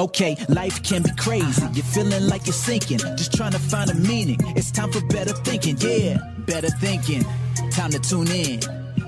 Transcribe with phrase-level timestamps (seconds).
[0.00, 1.62] Okay, life can be crazy.
[1.74, 4.38] You're feeling like you're sinking, just trying to find a meaning.
[4.56, 5.76] It's time for better thinking.
[5.78, 7.22] Yeah, better thinking.
[7.70, 8.60] Time to tune in.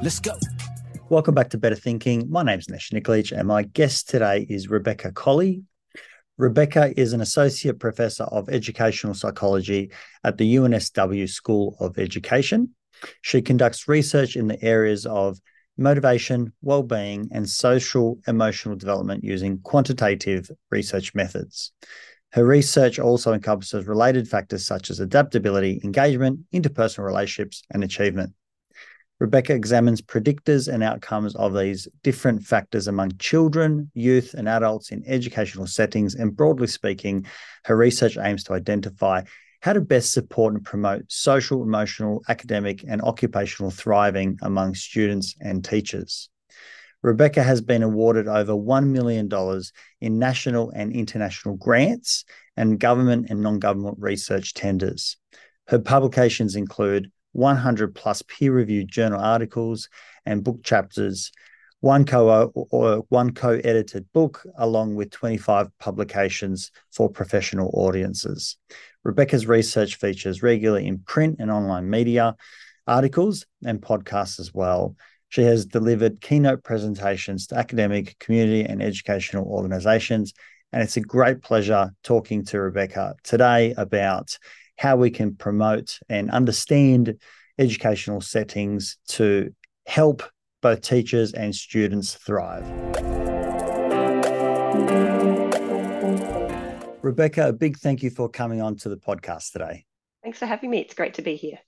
[0.02, 0.32] Let's go.
[1.08, 2.28] Welcome back to Better Thinking.
[2.28, 5.62] My name is Nesh Nikolic, and my guest today is Rebecca Collie.
[6.36, 12.74] Rebecca is an associate professor of educational psychology at the UNSW School of Education.
[13.22, 15.40] She conducts research in the areas of
[15.76, 21.72] motivation, well-being, and social emotional development using quantitative research methods.
[22.32, 28.32] Her research also encompasses related factors such as adaptability, engagement, interpersonal relationships, and achievement.
[29.20, 35.04] Rebecca examines predictors and outcomes of these different factors among children, youth, and adults in
[35.06, 36.16] educational settings.
[36.16, 37.26] And broadly speaking,
[37.64, 39.22] her research aims to identify
[39.62, 45.64] how to best support and promote social, emotional, academic, and occupational thriving among students and
[45.64, 46.28] teachers.
[47.00, 49.30] Rebecca has been awarded over $1 million
[50.00, 52.24] in national and international grants
[52.56, 55.16] and government and non government research tenders.
[55.68, 59.88] Her publications include 100 plus peer reviewed journal articles
[60.26, 61.30] and book chapters,
[61.82, 68.56] one co uh, or one co-edited book along with 25 publications for professional audiences.
[69.02, 72.36] Rebecca's research features regularly in print and online media,
[72.86, 74.94] articles, and podcasts as well.
[75.28, 80.34] She has delivered keynote presentations to academic, community, and educational organizations.
[80.72, 84.38] And it's a great pleasure talking to Rebecca today about
[84.76, 87.16] how we can promote and understand
[87.58, 89.52] educational settings to
[89.84, 90.22] help
[90.62, 92.64] both teachers and students thrive.
[97.02, 99.84] Rebecca, a big thank you for coming on to the podcast today.
[100.22, 100.78] Thanks for having me.
[100.78, 101.58] It's great to be here.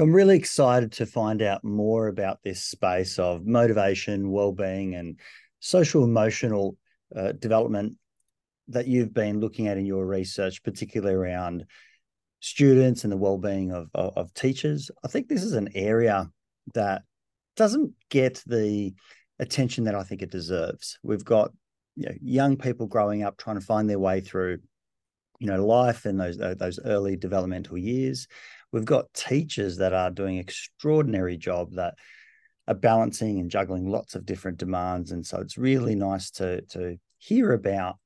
[0.00, 5.18] I'm really excited to find out more about this space of motivation, well-being, and
[5.60, 6.76] social emotional
[7.14, 7.96] uh, development
[8.68, 11.66] that you've been looking at in your research, particularly around
[12.40, 14.90] students and the well-being of, of, of teachers.
[15.04, 16.30] I think this is an area
[16.74, 17.02] that
[17.56, 18.94] doesn't get the
[19.38, 20.98] attention that I think it deserves.
[21.02, 21.52] We've got
[21.96, 24.58] you know, young people growing up trying to find their way through
[25.38, 28.28] you know life in those uh, those early developmental years.
[28.70, 31.94] We've got teachers that are doing extraordinary job that
[32.68, 35.10] are balancing and juggling lots of different demands.
[35.10, 37.98] And so it's really nice to to hear about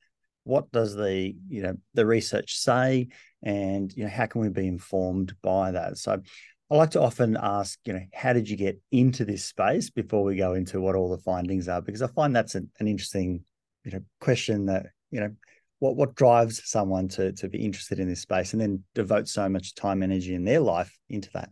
[0.45, 3.09] what does the you know the research say
[3.43, 5.99] and you know how can we be informed by that?
[5.99, 6.23] So
[6.71, 10.25] I like to often ask, you know, how did you get into this space before
[10.25, 11.81] we go into what all the findings are?
[11.81, 13.45] Because I find that's an, an interesting
[13.87, 15.31] you know question that you know
[15.79, 19.49] what what drives someone to to be interested in this space and then devote so
[19.49, 21.51] much time energy in their life into that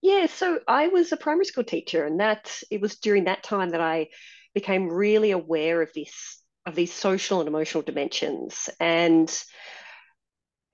[0.00, 3.70] yeah so i was a primary school teacher and that it was during that time
[3.70, 4.06] that i
[4.54, 9.44] became really aware of this of these social and emotional dimensions and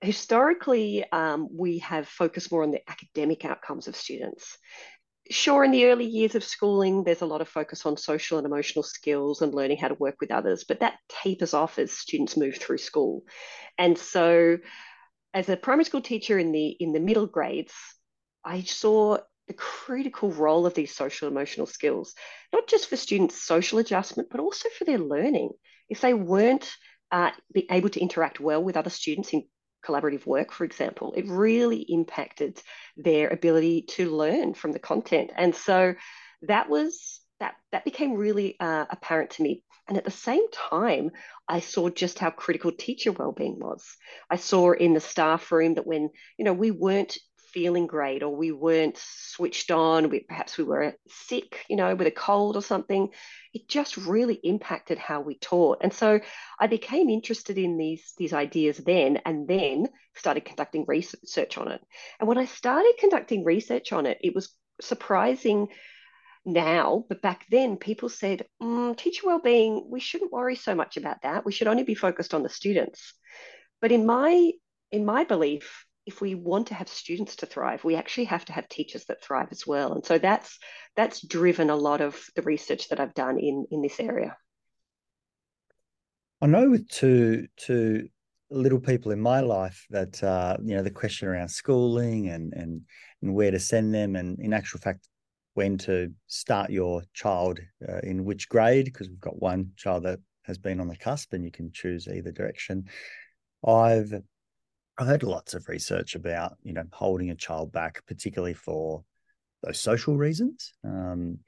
[0.05, 4.57] historically um, we have focused more on the academic outcomes of students
[5.31, 8.45] sure, in the early years of schooling, there's a lot of focus on social and
[8.45, 12.37] emotional skills and learning how to work with others, but that tapers off as students
[12.37, 13.23] move through school.
[13.77, 14.57] And so,
[15.33, 17.73] as a primary school teacher in the in the middle grades,
[18.43, 19.17] I saw
[19.47, 22.13] the critical role of these social emotional skills,
[22.53, 25.51] not just for students' social adjustment, but also for their learning.
[25.89, 26.71] If they weren't
[27.11, 27.31] uh,
[27.69, 29.45] able to interact well with other students in
[29.85, 32.61] collaborative work, for example, it really impacted
[32.97, 35.31] their ability to learn from the content.
[35.35, 35.95] And so
[36.43, 39.63] that was that that became really uh, apparent to me.
[39.87, 41.11] And at the same time,
[41.47, 43.85] I saw just how critical teacher well-being was.
[44.29, 47.17] I saw in the staff room that when you know we weren't
[47.55, 52.05] feeling great or we weren't switched on, we, perhaps we were sick, you know, with
[52.05, 53.07] a cold or something,
[53.53, 55.77] it just really impacted how we taught.
[55.79, 56.19] And so
[56.59, 61.81] I became interested in these, these ideas then and then started conducting research on it.
[62.19, 65.69] And when I started conducting research on it, it was surprising
[66.45, 71.21] now, but back then people said, mm, teacher well-being, we shouldn't worry so much about
[71.23, 71.45] that.
[71.45, 73.13] We should only be focused on the students.
[73.79, 74.51] But in my
[74.91, 78.53] in my belief, if we want to have students to thrive, we actually have to
[78.53, 79.93] have teachers that thrive as well.
[79.93, 80.59] And so that's
[80.95, 84.37] that's driven a lot of the research that I've done in in this area.
[86.41, 88.09] I know with two two
[88.51, 92.81] little people in my life that uh, you know the question around schooling and and
[93.21, 95.07] and where to send them, and in actual fact,
[95.55, 100.19] when to start your child uh, in which grade, because we've got one child that
[100.43, 102.85] has been on the cusp, and you can choose either direction.
[103.65, 104.13] I've
[104.97, 109.03] I've heard lots of research about you know holding a child back, particularly for
[109.63, 110.73] those social reasons.
[110.83, 111.39] Um,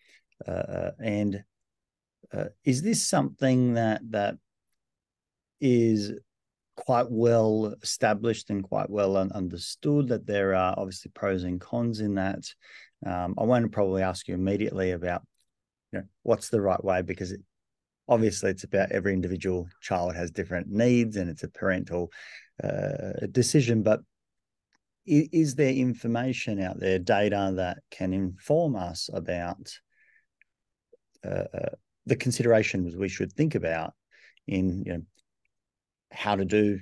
[0.47, 1.43] uh, uh, and
[2.33, 4.35] uh, is this something that that
[5.59, 6.13] is
[6.75, 12.15] quite well established and quite well understood that there are obviously pros and cons in
[12.15, 12.43] that.
[13.05, 15.23] Um, I want to probably ask you immediately about
[15.91, 17.41] you know what's the right way because it,
[18.07, 22.11] obviously it's about every individual child has different needs and it's a parental
[22.63, 24.01] uh, decision but
[25.05, 29.71] is, is, there information out there data that can inform us about
[31.25, 31.69] uh, uh,
[32.05, 33.93] the considerations we should think about
[34.47, 35.01] in you know
[36.11, 36.79] how to do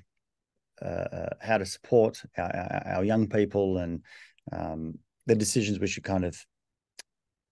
[0.82, 4.02] uh, uh how to support our, our, young people and
[4.52, 4.94] um,
[5.26, 6.38] the decisions we should kind of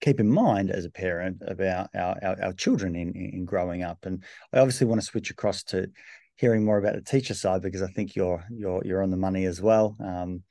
[0.03, 4.05] keep in mind as a parent about our, our, our children in, in growing up.
[4.05, 4.21] And
[4.51, 5.87] I obviously want to switch across to
[6.35, 9.45] hearing more about the teacher side because I think you're you're you're on the money
[9.45, 10.43] as well um,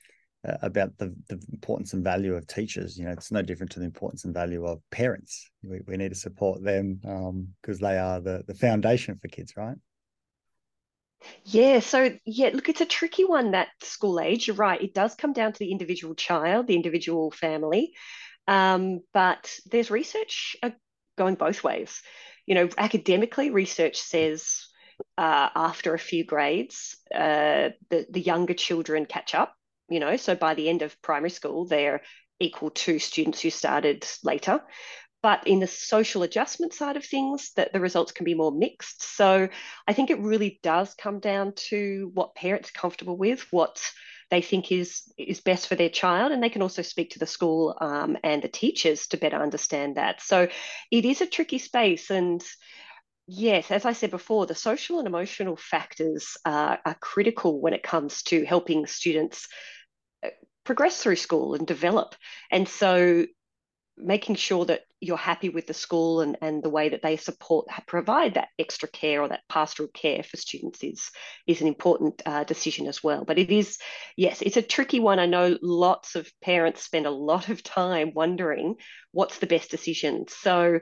[0.44, 2.98] about the, the importance and value of teachers.
[2.98, 5.50] You know, it's no different to the importance and value of parents.
[5.62, 7.00] We, we need to support them
[7.62, 9.76] because um, they are the the foundation for kids, right?
[11.44, 14.46] Yeah, so yeah, look, it's a tricky one that school age.
[14.46, 14.82] You're right.
[14.82, 17.92] It does come down to the individual child, the individual family.
[18.48, 20.70] Um, but there's research uh,
[21.16, 22.02] going both ways.
[22.46, 24.66] You know, academically, research says
[25.18, 29.54] uh, after a few grades, uh, the, the younger children catch up.
[29.88, 32.02] You know, so by the end of primary school, they're
[32.40, 34.62] equal to students who started later.
[35.22, 39.02] But in the social adjustment side of things, that the results can be more mixed.
[39.16, 39.48] So
[39.86, 43.80] I think it really does come down to what parents are comfortable with, what
[44.30, 47.26] they think is is best for their child, and they can also speak to the
[47.26, 50.22] school um, and the teachers to better understand that.
[50.22, 50.48] So
[50.90, 52.42] it is a tricky space, and
[53.26, 57.82] yes, as I said before, the social and emotional factors are, are critical when it
[57.82, 59.48] comes to helping students
[60.24, 60.28] uh,
[60.64, 62.14] progress through school and develop.
[62.50, 63.26] And so
[63.96, 67.66] making sure that you're happy with the school and, and the way that they support
[67.86, 71.10] provide that extra care or that pastoral care for students is
[71.46, 73.24] is an important uh, decision as well.
[73.24, 73.78] But it is
[74.16, 75.18] yes it's a tricky one.
[75.18, 78.76] I know lots of parents spend a lot of time wondering
[79.12, 80.24] what's the best decision.
[80.28, 80.80] So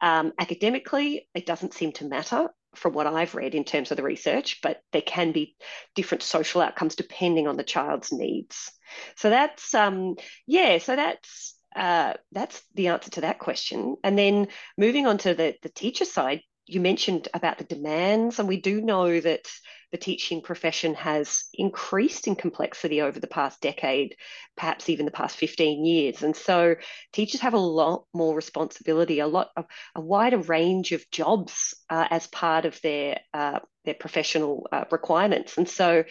[0.00, 4.02] um, academically it doesn't seem to matter from what I've read in terms of the
[4.02, 5.56] research, but there can be
[5.94, 8.70] different social outcomes depending on the child's needs.
[9.16, 10.16] So that's um,
[10.46, 13.96] yeah, so that's uh, that's the answer to that question.
[14.02, 18.48] And then moving on to the, the teacher side, you mentioned about the demands, and
[18.48, 19.46] we do know that
[19.92, 24.16] the teaching profession has increased in complexity over the past decade,
[24.56, 26.22] perhaps even the past 15 years.
[26.22, 26.76] And so
[27.12, 32.06] teachers have a lot more responsibility, a lot of a wider range of jobs uh,
[32.10, 35.56] as part of their uh, their professional uh, requirements.
[35.56, 36.04] And so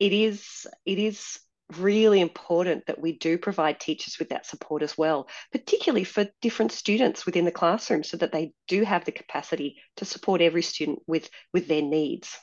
[0.00, 1.38] it is it is
[1.78, 6.72] really important that we do provide teachers with that support as well, particularly for different
[6.72, 11.00] students within the classroom so that they do have the capacity to support every student
[11.06, 12.36] with, with their needs.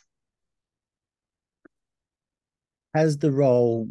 [2.94, 3.88] Has the role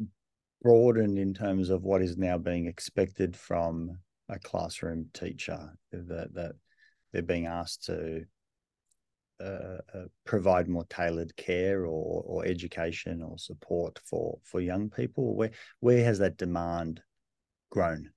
[0.62, 3.98] broadened in terms of what is now being expected from
[4.28, 6.52] a classroom teacher that, that
[7.12, 8.24] they're being asked to
[9.40, 15.34] uh, uh, provide more tailored care or, or education or support for for young people?
[15.34, 15.50] Where
[15.80, 17.00] where has that demand
[17.70, 18.10] grown?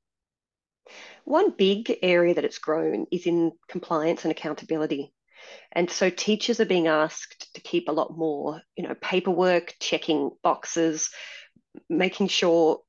[1.23, 5.13] One big area that it's grown is in compliance and accountability.
[5.71, 10.31] And so teachers are being asked to keep a lot more, you know, paperwork, checking
[10.43, 11.09] boxes,
[11.89, 12.81] making sure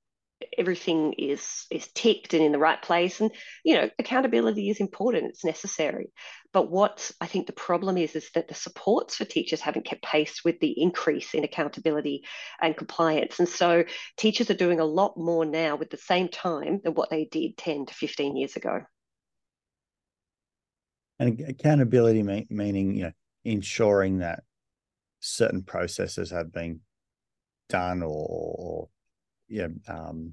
[0.58, 3.20] everything is is ticked and in the right place.
[3.20, 3.30] And
[3.64, 6.12] you know accountability is important it's necessary.
[6.52, 10.02] But what i think the problem is is that the supports for teachers haven't kept
[10.02, 12.24] pace with the increase in accountability
[12.60, 13.38] and compliance.
[13.38, 13.84] And so
[14.16, 17.56] teachers are doing a lot more now with the same time than what they did
[17.56, 18.82] 10 to 15 years ago
[21.24, 23.12] and accountability meaning you know
[23.44, 24.42] ensuring that
[25.20, 26.80] certain processes have been
[27.68, 28.26] done or,
[28.58, 28.88] or
[29.48, 30.32] yeah, um,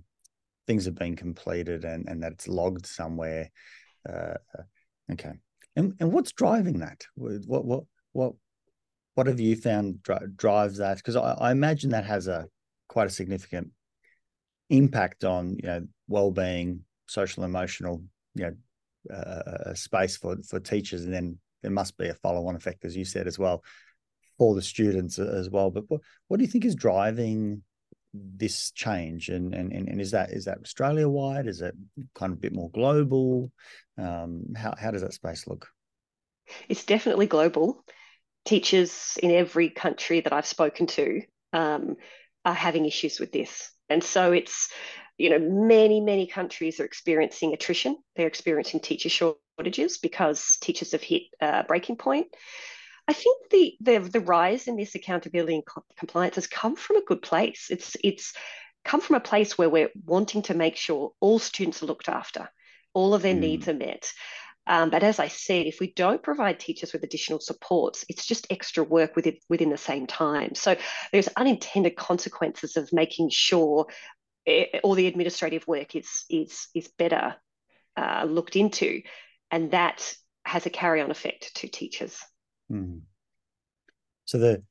[0.68, 3.50] things have been completed and, and that it's logged somewhere.
[4.08, 4.36] Uh,
[5.12, 5.34] okay.
[5.76, 7.04] And, and what's driving that?
[7.16, 8.34] What, what, what,
[9.16, 10.98] what have you found dri- drives that?
[10.98, 12.48] Because I, I imagine that has a
[12.88, 13.70] quite a significant
[14.70, 18.04] impact on, you know, well-being, social, emotional,
[18.36, 18.56] you know,
[19.14, 21.06] uh, space for, for teachers.
[21.06, 23.64] And then there must be a follow-on effect, as you said, as well,
[24.38, 25.72] for the students as well.
[25.72, 27.64] But what, what do you think is driving
[28.14, 29.30] this change?
[29.30, 31.74] And, and and is that is that australia wide is it
[32.14, 33.52] kind of a bit more global?
[33.98, 35.68] Um, how, how does that space look?
[36.68, 37.86] It's definitely global.
[38.44, 41.22] Teachers in every country that i've spoken to
[41.54, 41.96] um,
[42.44, 43.72] are having issues with this.
[43.90, 44.70] And so it's
[45.22, 51.04] you know many many countries are experiencing attrition they're experiencing teacher shortages because teachers have
[51.04, 52.28] hit a breaking point
[53.08, 56.98] I think the the, the rise in this accountability and co- compliance has come from
[56.98, 57.68] a good place.
[57.70, 58.34] It's it's
[58.86, 62.50] come from a place where we're wanting to make sure all students are looked after,
[62.94, 63.40] all of their mm.
[63.40, 64.12] needs are met.
[64.68, 68.48] Um, but as I said, if we don't provide teachers with additional supports, it's just
[68.50, 70.54] extra work within, within the same time.
[70.54, 70.76] So
[71.12, 73.88] there's unintended consequences of making sure
[74.84, 77.36] all the administrative work is is is better
[77.98, 79.02] uh, looked into,
[79.52, 82.18] and that has a carry-on effect to teachers.
[82.72, 83.02] Mm.
[84.26, 84.64] So the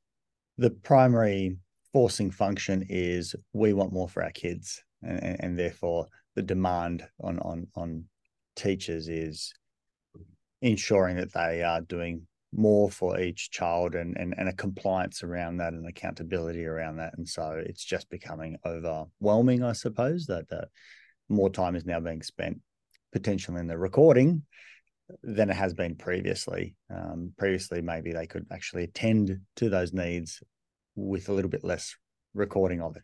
[0.57, 1.57] the primary
[1.93, 7.39] forcing function is we want more for our kids, and, and therefore the demand on
[7.39, 8.05] on on
[8.55, 9.53] teachers is
[10.61, 15.57] ensuring that they are doing more for each child and, and and a compliance around
[15.57, 17.17] that and accountability around that.
[17.17, 20.67] And so it's just becoming overwhelming i suppose that that
[21.29, 22.59] more time is now being spent
[23.11, 24.43] potentially in the recording
[25.23, 26.75] than it has been previously.
[26.89, 30.41] Um, previously maybe they could actually attend to those needs
[30.95, 31.95] with a little bit less
[32.33, 33.03] recording of it.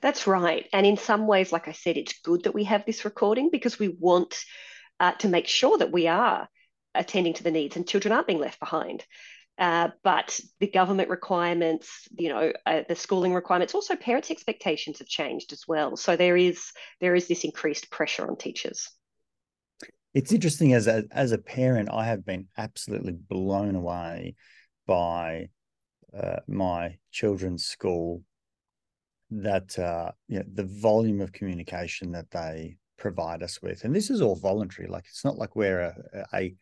[0.00, 0.66] That's right.
[0.72, 3.78] And in some ways like i said it's good that we have this recording because
[3.78, 4.36] we want
[5.00, 6.48] uh, to make sure that we are
[6.98, 9.04] attending to the needs and children aren't being left behind.
[9.58, 15.08] Uh, but the government requirements, you know, uh, the schooling requirements, also parents' expectations have
[15.08, 15.96] changed as well.
[15.96, 18.88] So there is there is this increased pressure on teachers.
[20.14, 24.36] It's interesting as a as a parent, I have been absolutely blown away
[24.86, 25.48] by
[26.16, 28.22] uh, my children's school
[29.30, 34.08] that uh, you know, the volume of communication that they provide us with, and this
[34.08, 34.88] is all voluntary.
[34.88, 36.54] Like it's not like we're a, a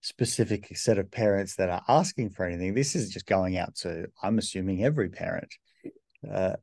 [0.00, 2.74] specific set of parents that are asking for anything.
[2.74, 5.52] This is just going out to, I'm assuming, every parent.
[6.30, 6.56] Uh,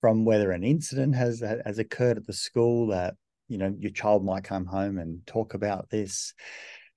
[0.00, 3.14] from whether an incident has has occurred at the school that
[3.48, 6.34] you know your child might come home and talk about this,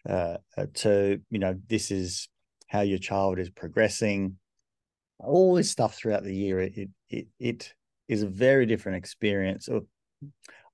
[0.10, 2.30] uh, uh to you know this is
[2.68, 4.38] how your child is progressing.
[5.20, 7.74] All this stuff throughout the year, it it it
[8.08, 9.68] is a very different experience.
[9.68, 9.82] Or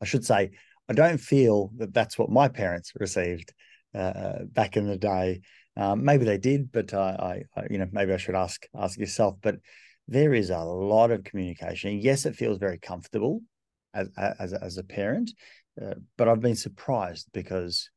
[0.01, 0.51] I should say,
[0.88, 3.54] I don't feel that that's what my parents received
[3.93, 5.41] uh, back in the day.
[5.77, 9.36] Um, maybe they did, but I, I, you know, maybe I should ask ask yourself.
[9.41, 9.58] But
[10.08, 12.00] there is a lot of communication.
[12.00, 13.41] Yes, it feels very comfortable
[13.93, 15.31] as as, as a parent,
[15.81, 17.89] uh, but I've been surprised because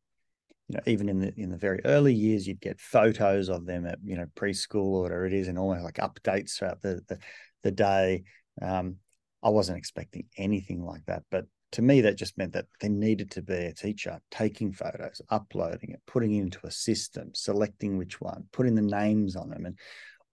[0.68, 3.86] you know even in the in the very early years you'd get photos of them
[3.86, 7.18] at you know preschool or whatever it is and almost like updates throughout the the,
[7.62, 8.22] the day
[8.60, 8.96] um,
[9.42, 13.30] i wasn't expecting anything like that but to me, that just meant that there needed
[13.32, 18.20] to be a teacher taking photos, uploading it, putting it into a system, selecting which
[18.20, 19.78] one, putting the names on them, and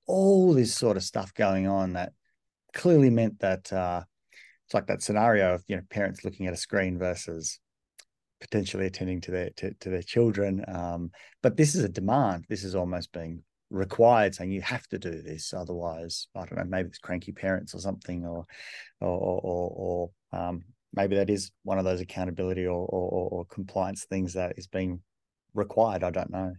[0.05, 2.13] all this sort of stuff going on that
[2.73, 4.01] clearly meant that uh,
[4.65, 7.59] it's like that scenario of you know parents looking at a screen versus
[8.41, 10.63] potentially attending to their to, to their children.
[10.67, 12.45] Um, but this is a demand.
[12.49, 16.65] This is almost being required, saying you have to do this, otherwise, I don't know,
[16.65, 18.45] maybe it's cranky parents or something, or
[18.99, 24.05] or or, or um, maybe that is one of those accountability or, or, or compliance
[24.05, 25.01] things that is being
[25.53, 26.03] required.
[26.03, 26.53] I don't know.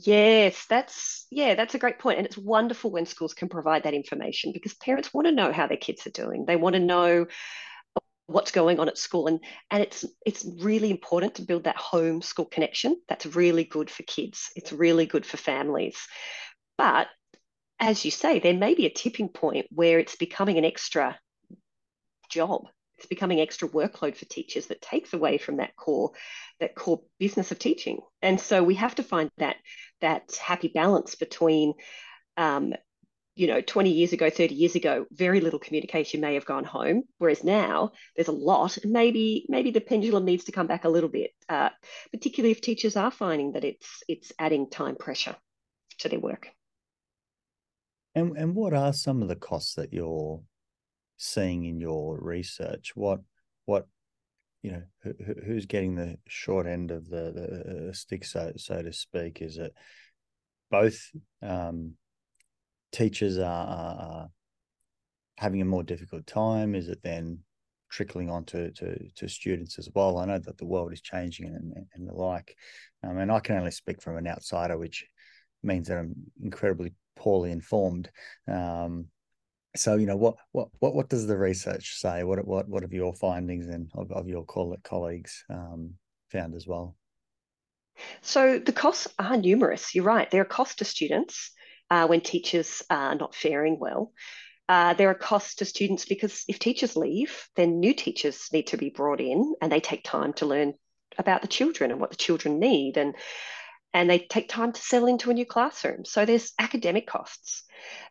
[0.00, 2.18] Yes, that's yeah, that's a great point.
[2.18, 5.66] And it's wonderful when schools can provide that information because parents want to know how
[5.66, 6.44] their kids are doing.
[6.46, 7.26] They want to know
[8.26, 9.40] what's going on at school and
[9.70, 12.96] and it's it's really important to build that home school connection.
[13.08, 14.50] That's really good for kids.
[14.54, 15.96] It's really good for families.
[16.76, 17.08] But
[17.80, 21.18] as you say, there may be a tipping point where it's becoming an extra
[22.28, 22.66] job
[22.98, 26.12] it's becoming extra workload for teachers that takes away from that core
[26.60, 28.00] that core business of teaching.
[28.20, 29.56] And so we have to find that
[30.00, 31.74] that happy balance between
[32.36, 32.74] um,
[33.36, 37.04] you know 20 years ago 30 years ago very little communication may have gone home
[37.18, 40.88] whereas now there's a lot and maybe maybe the pendulum needs to come back a
[40.88, 41.68] little bit uh,
[42.12, 45.36] particularly if teachers are finding that it's it's adding time pressure
[45.98, 46.50] to their work.
[48.14, 50.40] And and what are some of the costs that you're
[51.18, 52.92] seeing in your research?
[52.94, 53.20] What
[53.66, 53.86] what
[54.62, 55.12] you know who,
[55.44, 59.42] who's getting the short end of the, the stick, so so to speak?
[59.42, 59.74] Is it
[60.70, 61.10] both
[61.42, 61.94] um,
[62.92, 64.28] teachers are, are,
[65.36, 66.74] having a more difficult time?
[66.74, 67.38] Is it then
[67.90, 70.18] trickling on to, to, to students as well?
[70.18, 72.56] I know that the world is changing and, and the like,
[73.04, 75.06] um, and I can only speak from an outsider, which
[75.62, 78.10] means that I'm incredibly poorly informed.
[78.46, 79.06] Um,
[79.78, 82.24] so you know what what what what does the research say?
[82.24, 85.94] What what what have your findings and of, of your colleagues um,
[86.30, 86.96] found as well?
[88.20, 90.30] So the costs are numerous you're right.
[90.30, 91.50] There are costs to students
[91.90, 94.12] uh, when teachers are not faring well.
[94.68, 98.76] Uh, there are costs to students because if teachers leave then new teachers need to
[98.76, 100.74] be brought in and they take time to learn
[101.16, 102.96] about the children and what the children need.
[102.96, 103.14] And
[103.94, 106.04] and they take time to settle into a new classroom.
[106.04, 107.64] So there's academic costs.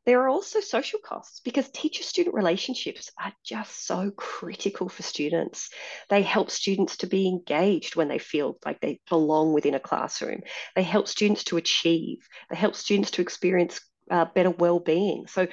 [0.05, 5.69] There are also social costs because teacher student relationships are just so critical for students.
[6.10, 10.41] They help students to be engaged when they feel like they belong within a classroom.
[10.75, 12.19] They help students to achieve.
[12.50, 13.79] They help students to experience
[14.10, 15.27] uh, better well-being.
[15.27, 15.48] So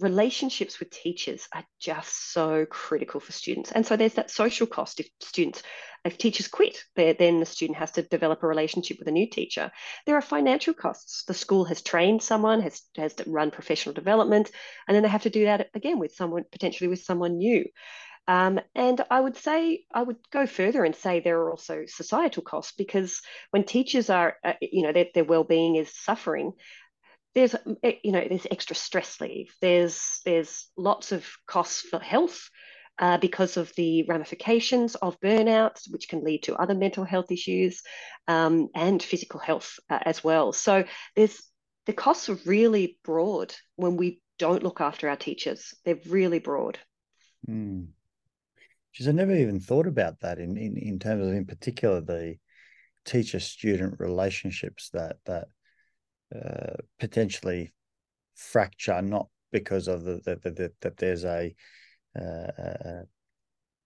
[0.00, 3.72] relationships with teachers are just so critical for students.
[3.72, 5.62] And so there's that social cost if students,
[6.04, 9.70] if teachers quit, then the student has to develop a relationship with a new teacher.
[10.06, 11.24] There are financial costs.
[11.24, 14.50] The school has trained someone, has, has run professional development,
[14.86, 17.64] and then they have to do that again with someone, potentially with someone new.
[18.28, 22.42] Um, and I would say, I would go further and say there are also societal
[22.42, 26.52] costs because when teachers are, uh, you know, their, their well-being is suffering,
[27.38, 27.54] there's
[27.84, 29.54] eh, you know there's extra stress leave.
[29.60, 32.50] There's there's lots of costs for health
[32.98, 37.82] uh, because of the ramifications of burnouts which can lead to other mental health issues
[38.26, 40.52] um, and physical health uh, as well.
[40.52, 41.40] So there's
[41.86, 45.74] the costs are really broad when we don't look after our teachers.
[45.84, 46.78] They're really broad.
[47.48, 47.88] Mm.
[48.92, 52.36] Because I never even thought about that in, in, in terms of, in particular, the
[53.04, 55.48] teacher student relationships that that
[56.34, 57.72] uh, potentially
[58.34, 61.54] fracture, not because of the, the, the, the that there's a
[62.18, 62.22] uh,
[62.62, 63.02] uh,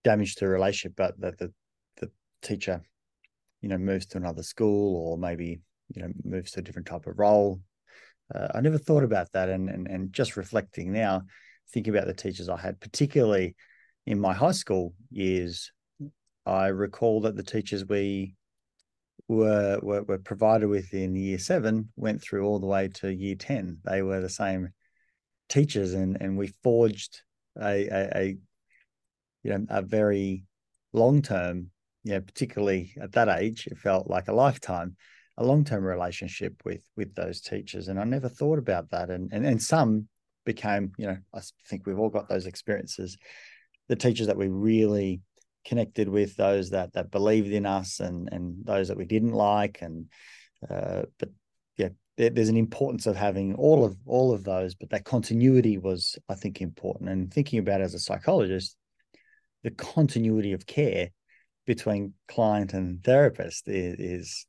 [0.03, 1.53] damage to the relationship, but that the
[1.97, 2.81] the teacher,
[3.61, 5.61] you know, moves to another school or maybe
[5.93, 7.61] you know moves to a different type of role.
[8.33, 11.21] Uh, I never thought about that, and and and just reflecting now,
[11.71, 13.55] thinking about the teachers I had, particularly
[14.05, 15.71] in my high school years,
[16.45, 18.35] I recall that the teachers we
[19.27, 23.35] were, were, were provided with in year seven went through all the way to year
[23.35, 24.69] 10 they were the same
[25.49, 27.21] teachers and and we forged
[27.57, 28.37] a a, a
[29.43, 30.45] you know a very
[30.91, 31.69] long term
[32.03, 34.95] you know particularly at that age it felt like a lifetime
[35.37, 37.87] a long term relationship with with those teachers.
[37.87, 39.09] And i never thought about that.
[39.09, 40.07] And and, and some
[40.45, 43.17] became you know i think we've all got those experiences.
[43.89, 45.21] The teachers that we really
[45.65, 49.81] connected with those that that believed in us and and those that we didn't like.
[49.81, 50.07] And
[50.69, 51.29] uh, but
[51.77, 55.77] yeah there, there's an importance of having all of all of those but that continuity
[55.77, 57.09] was i think important.
[57.09, 58.75] And thinking about as a psychologist
[59.63, 61.09] the continuity of care
[61.65, 64.47] between client and therapist is, is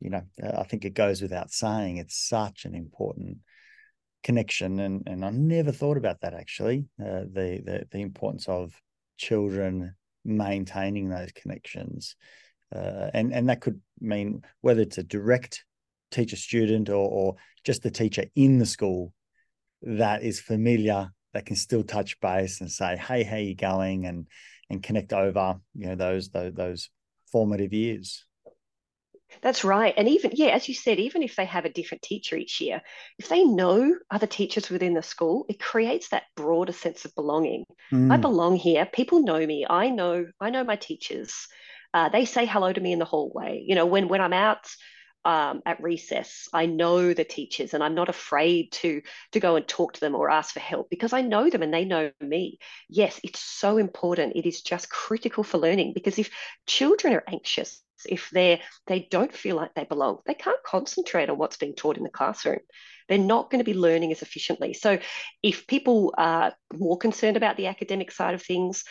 [0.00, 0.22] you know
[0.56, 3.38] i think it goes without saying it's such an important
[4.22, 4.78] connection.
[4.78, 6.86] And and i never thought about that actually.
[7.00, 8.72] Uh, the, the the importance of
[9.18, 12.16] children maintaining those connections.
[12.74, 15.64] Uh, and and that could mean whether it's a direct
[16.10, 19.12] teacher student or, or just the teacher in the school
[19.82, 24.26] that is familiar that can still touch base and say hey how you going and
[24.70, 26.90] and connect over you know those those, those
[27.30, 28.24] formative years
[29.40, 29.94] that's right.
[29.96, 32.82] And even, yeah, as you said, even if they have a different teacher each year,
[33.18, 37.64] if they know other teachers within the school, it creates that broader sense of belonging.
[37.92, 38.12] Mm.
[38.12, 38.86] I belong here.
[38.86, 39.66] People know me.
[39.68, 41.48] I know, I know my teachers.
[41.94, 43.64] Uh, they say hello to me in the hallway.
[43.66, 44.66] You know, when when I'm out
[45.24, 49.66] um, at recess, I know the teachers, and I'm not afraid to to go and
[49.66, 52.58] talk to them or ask for help because I know them and they know me.
[52.88, 54.36] Yes, it's so important.
[54.36, 56.30] It is just critical for learning because if
[56.66, 60.18] children are anxious, if they they don't feel like they belong.
[60.26, 62.60] They can't concentrate on what's being taught in the classroom.
[63.08, 64.74] They're not going to be learning as efficiently.
[64.74, 64.98] So
[65.42, 68.84] if people are more concerned about the academic side of things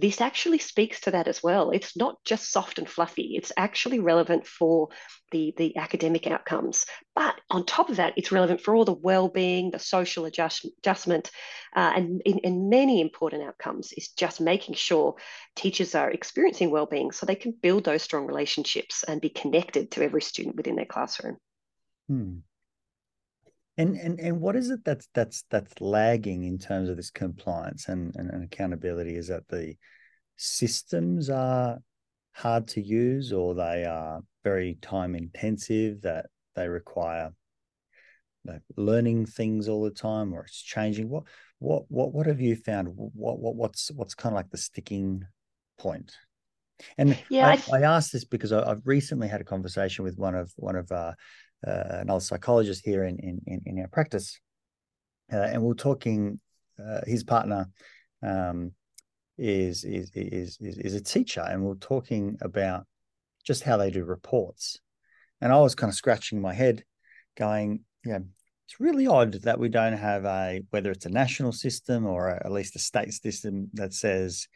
[0.00, 1.70] this actually speaks to that as well.
[1.70, 4.88] It's not just soft and fluffy, it's actually relevant for
[5.30, 6.84] the, the academic outcomes.
[7.14, 11.30] But on top of that, it's relevant for all the well-being, the social adjust, adjustment,
[11.76, 15.14] uh, and in, many important outcomes is just making sure
[15.54, 20.02] teachers are experiencing well-being so they can build those strong relationships and be connected to
[20.02, 21.36] every student within their classroom.
[22.08, 22.38] Hmm.
[23.76, 27.88] And and and what is it that's that's that's lagging in terms of this compliance
[27.88, 29.16] and, and, and accountability?
[29.16, 29.74] Is that the
[30.36, 31.78] systems are
[32.32, 37.32] hard to use or they are very time intensive that they require
[38.76, 41.08] learning things all the time or it's changing?
[41.08, 41.24] What
[41.58, 42.88] what what what have you found?
[42.94, 45.24] What what what's what's kind of like the sticking
[45.78, 46.12] point?
[46.98, 50.18] And yeah i, I, I asked this because I, have recently had a conversation with
[50.18, 51.12] one of one of uh,
[51.66, 54.38] another psychologist here in in in our practice,
[55.32, 56.40] uh, and we are talking.
[56.76, 57.68] Uh, his partner
[58.24, 58.72] um,
[59.38, 62.84] is, is is is is a teacher, and we we're talking about
[63.44, 64.80] just how they do reports.
[65.40, 66.84] And I was kind of scratching my head,
[67.36, 68.20] going, yeah,
[68.66, 72.42] it's really odd that we don't have a whether it's a national system or a,
[72.44, 74.48] at least a state system that says,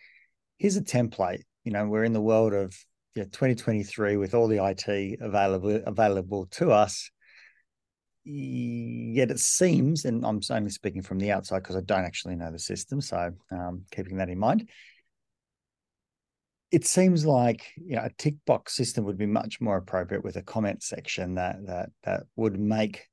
[0.58, 1.42] here's a template.
[1.64, 2.74] You know, we're in the world of
[3.18, 7.10] yeah, 2023 with all the IT available available to us.
[8.24, 12.52] Yet it seems, and I'm only speaking from the outside because I don't actually know
[12.52, 14.68] the system, so um, keeping that in mind,
[16.70, 20.36] it seems like you know, a tick box system would be much more appropriate with
[20.36, 23.08] a comment section that that that would make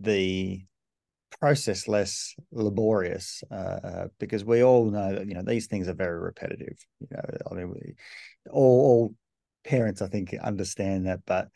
[0.00, 0.64] the
[1.40, 5.94] process less laborious uh, uh, because we all know that you know these things are
[5.94, 6.78] very repetitive.
[7.00, 7.94] You know, I mean, we,
[8.50, 9.14] all, all
[9.68, 11.48] parents I think understand that, but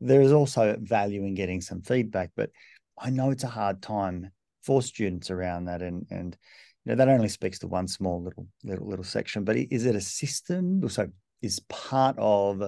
[0.00, 2.30] there is also value in getting some feedback.
[2.36, 2.50] But
[2.96, 4.30] I know it's a hard time
[4.62, 6.36] for students around that, and and
[6.84, 9.44] you know that only speaks to one small little little little section.
[9.44, 10.88] But is it a system?
[10.88, 11.08] So
[11.42, 12.62] is part of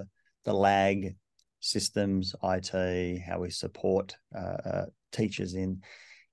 [0.44, 1.16] the lag
[1.60, 5.82] systems, IT, how we support uh, uh, teachers in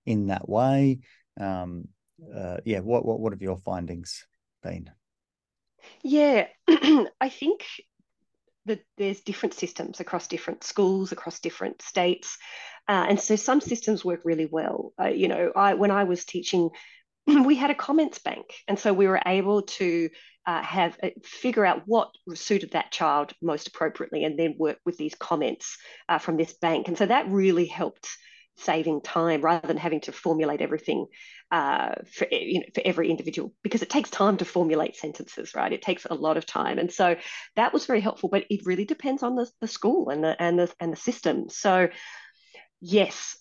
[0.05, 0.99] in that way.
[1.39, 1.87] Um,
[2.35, 4.25] uh, yeah, what, what what have your findings
[4.63, 4.89] been?
[6.03, 7.63] Yeah, I think
[8.67, 12.37] that there's different systems across different schools, across different states,
[12.87, 14.93] uh, and so some systems work really well.
[15.01, 16.69] Uh, you know, I when I was teaching,
[17.27, 20.09] we had a comments bank, and so we were able to
[20.45, 24.97] uh, have uh, figure out what suited that child most appropriately, and then work with
[24.97, 25.77] these comments
[26.07, 28.07] uh, from this bank, and so that really helped
[28.57, 31.05] saving time rather than having to formulate everything
[31.51, 35.73] uh, for you know for every individual because it takes time to formulate sentences right?
[35.73, 36.79] It takes a lot of time.
[36.79, 37.15] And so
[37.55, 40.59] that was very helpful but it really depends on the, the school and the and
[40.59, 41.49] the and the system.
[41.49, 41.89] So
[42.81, 43.37] yes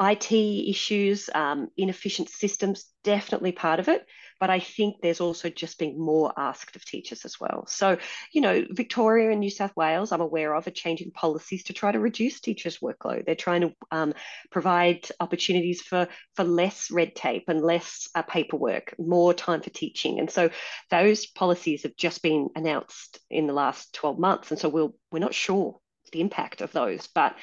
[0.00, 4.06] IT issues, um, inefficient systems, definitely part of it.
[4.42, 7.64] But I think there's also just being more asked of teachers as well.
[7.68, 7.96] So,
[8.32, 11.92] you know, Victoria and New South Wales, I'm aware of, are changing policies to try
[11.92, 13.24] to reduce teachers' workload.
[13.24, 14.14] They're trying to um,
[14.50, 20.18] provide opportunities for for less red tape and less uh, paperwork, more time for teaching.
[20.18, 20.50] And so
[20.90, 24.50] those policies have just been announced in the last 12 months.
[24.50, 25.78] And so we'll, we're not sure
[26.10, 27.36] the impact of those, but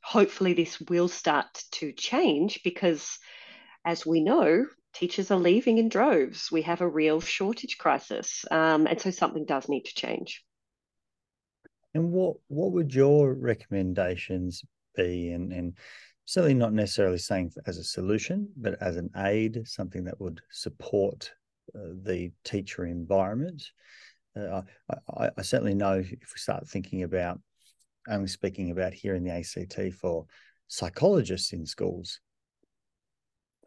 [0.00, 3.18] hopefully this will start to change because,
[3.84, 6.50] as we know, teachers are leaving in droves.
[6.50, 10.44] We have a real shortage crisis, um, and so something does need to change.
[11.94, 15.32] And what what would your recommendations be?
[15.32, 15.76] And and
[16.24, 21.30] certainly not necessarily saying as a solution, but as an aid, something that would support
[21.74, 23.62] uh, the teacher environment.
[24.36, 24.62] Uh,
[25.16, 27.40] I, I, certainly know if we start thinking about
[28.06, 30.26] only speaking about here in the ACT for
[30.68, 32.20] psychologists in schools,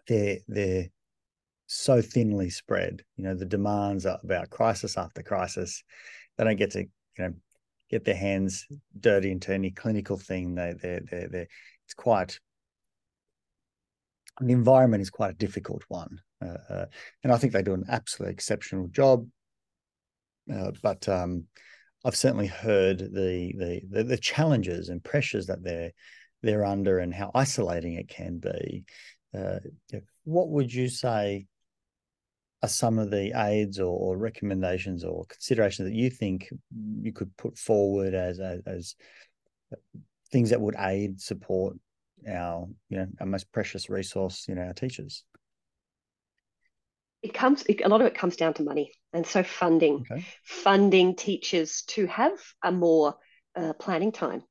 [0.08, 0.90] they're they're
[1.72, 3.04] so thinly spread.
[3.16, 5.84] You know, the demands are about crisis after crisis.
[6.36, 7.34] They don't get to, you know,
[7.92, 8.66] get their hands
[9.00, 10.56] dirty into any clinical thing.
[10.56, 11.48] They they they they
[11.86, 12.40] it's quite
[14.42, 16.20] the environment is quite a difficult one.
[16.44, 16.86] Uh, uh,
[17.24, 19.28] and I think they do an absolutely exceptional job.
[20.52, 21.44] Uh, but um,
[22.04, 25.92] I've certainly heard the, the, the the challenges and pressures that they're
[26.42, 28.86] they're under and how isolating it can be.
[29.38, 29.60] Uh,
[30.24, 31.46] what would you say
[32.62, 36.50] are some of the aids or, or, recommendations or considerations that you think
[37.02, 38.96] you could put forward as, as, as
[40.32, 41.78] things that would aid support
[42.28, 45.24] our you know our most precious resource you know our teachers?
[47.22, 50.06] It comes a lot of it comes down to money and so funding.
[50.10, 50.26] Okay.
[50.44, 53.16] funding teachers to have a more
[53.56, 54.44] uh, planning time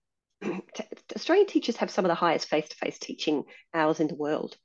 [1.16, 4.56] Australian teachers have some of the highest face-to-face teaching hours in the world,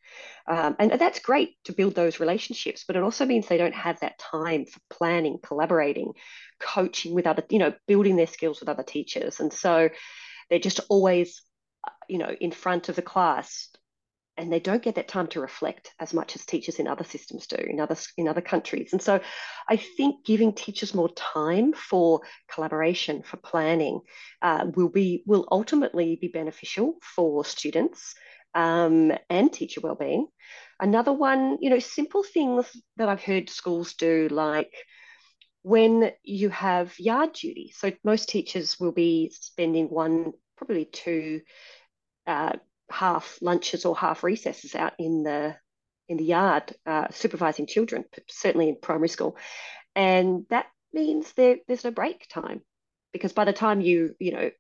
[0.48, 2.84] um, and that's great to build those relationships.
[2.86, 6.14] But it also means they don't have that time for planning, collaborating,
[6.60, 9.90] coaching with other, you know, building their skills with other teachers, and so
[10.50, 11.42] they're just always,
[11.88, 13.70] uh, you know, in front of the class,
[14.38, 17.48] and they don't get that time to reflect as much as teachers in other systems
[17.48, 18.90] do in other in other countries.
[18.92, 19.20] And so
[19.70, 24.02] i think giving teachers more time for collaboration for planning
[24.42, 28.14] uh, will be will ultimately be beneficial for students
[28.56, 30.28] um, and teacher well-being.
[30.80, 32.66] Another one you know simple things
[32.98, 34.74] that i've heard schools do like
[35.64, 37.74] when you have yard duty.
[37.76, 41.42] So most teachers will be spending one probably two
[42.28, 42.54] uh,
[42.92, 45.56] half lunches or half recesses out in the
[46.10, 49.38] in the yard uh, supervising children, certainly in primary school,
[49.96, 52.62] and that means there, there's no break time
[53.14, 54.52] because by the time you you know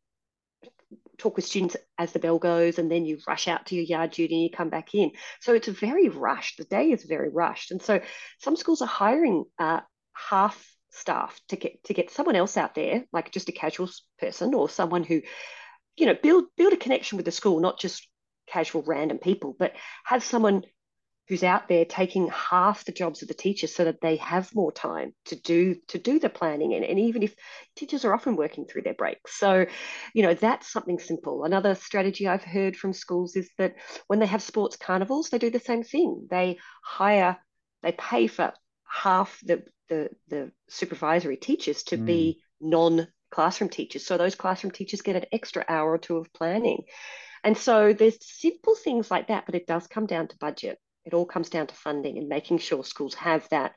[1.18, 4.12] talk with students as the bell goes and then you rush out to your yard
[4.12, 5.12] duty and you come back in.
[5.42, 7.72] So it's very rushed the day is very rushed.
[7.72, 8.02] And so
[8.40, 9.82] some schools are hiring uh,
[10.14, 14.54] half staff to get to get someone else out there like just a casual person
[14.54, 15.22] or someone who
[15.98, 18.08] you know build build a connection with the school not just
[18.54, 19.74] casual random people, but
[20.06, 20.64] have someone
[21.28, 24.72] who's out there taking half the jobs of the teachers so that they have more
[24.72, 26.74] time to do to do the planning.
[26.74, 27.34] And, and even if
[27.76, 29.40] teachers are often working through their breaks.
[29.40, 29.66] So
[30.14, 31.44] you know that's something simple.
[31.44, 33.76] Another strategy i've heard from schools is that
[34.08, 36.28] when they have sports carnivals they do the same thing.
[36.30, 37.38] They hire
[37.82, 38.54] they pay for
[38.88, 42.06] half the the, the supervisory teachers to mm.
[42.06, 44.06] be non classroom teachers.
[44.06, 46.84] So those classroom teachers get an extra hour or two of planning
[47.44, 51.14] and so there's simple things like that but it does come down to budget it
[51.14, 53.74] all comes down to funding and making sure schools have that,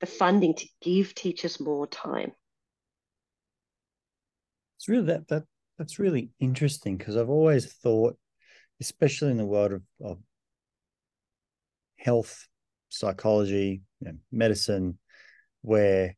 [0.00, 2.32] the funding to give teachers more time.
[4.76, 5.44] It's really that that
[5.76, 8.16] that's really interesting because I've always thought,
[8.80, 10.18] especially in the world of, of
[11.96, 12.46] health,
[12.88, 14.98] psychology, you know, medicine,
[15.62, 16.16] where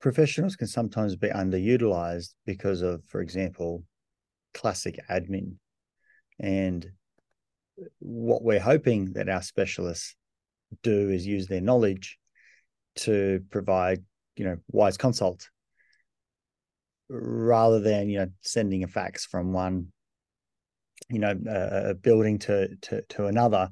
[0.00, 3.84] professionals can sometimes be underutilized because of, for example,
[4.54, 5.54] classic admin.
[6.38, 6.90] And
[7.98, 10.16] what we're hoping that our specialists
[10.82, 12.18] do is use their knowledge
[12.96, 14.02] to provide,
[14.36, 15.48] you know, wise consult
[17.08, 19.88] rather than, you know, sending a fax from one,
[21.08, 23.68] you know, a building to, to, to another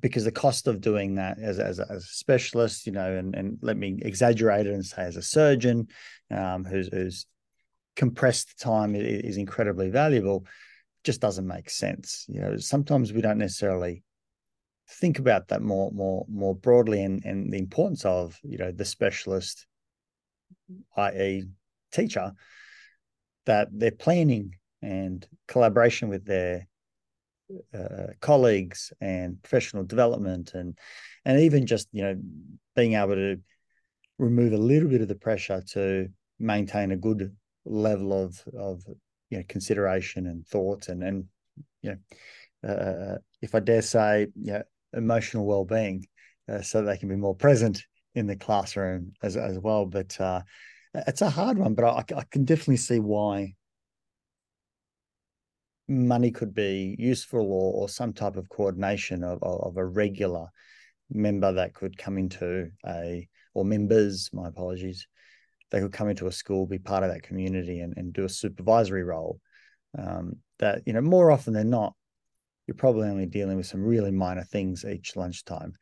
[0.00, 3.34] because the cost of doing that as, as, a, as a specialist, you know, and,
[3.34, 5.88] and let me exaggerate it and say as a surgeon
[6.30, 7.26] um, who's, who's
[7.94, 10.46] compressed time is, is incredibly valuable
[11.06, 12.26] just doesn't make sense.
[12.28, 14.02] You know, sometimes we don't necessarily
[14.88, 18.84] think about that more more more broadly and and the importance of you know the
[18.84, 19.66] specialist,
[20.96, 21.44] i.e.,
[21.92, 22.32] teacher,
[23.46, 26.66] that they're planning and collaboration with their
[27.74, 30.76] uh, colleagues and professional development and
[31.24, 32.16] and even just you know
[32.74, 33.36] being able to
[34.18, 38.82] remove a little bit of the pressure to maintain a good level of of
[39.30, 41.24] you know consideration and thoughts and and
[41.82, 41.98] you know
[42.68, 46.06] uh, if I dare say you know, emotional well being
[46.48, 49.86] uh, so they can be more present in the classroom as as well.
[49.86, 50.42] But uh,
[50.94, 53.54] it's a hard one, but I, I can definitely see why
[55.88, 60.48] money could be useful or, or some type of coordination of, of, a regular
[61.10, 65.06] member that could come into a or members my apologies
[65.70, 68.28] they could come into a school, be part of that community, and, and do a
[68.28, 69.40] supervisory role.
[69.98, 71.94] Um, that you know, more often than not,
[72.66, 75.74] you're probably only dealing with some really minor things each lunchtime,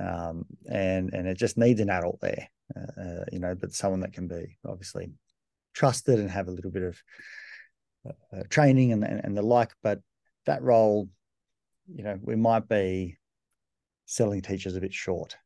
[0.00, 4.00] um, and and it just needs an adult there, uh, uh, you know, but someone
[4.00, 5.10] that can be obviously
[5.74, 7.00] trusted and have a little bit of
[8.06, 9.72] uh, training and, and and the like.
[9.82, 10.00] But
[10.46, 11.08] that role,
[11.86, 13.18] you know, we might be
[14.06, 15.36] selling teachers a bit short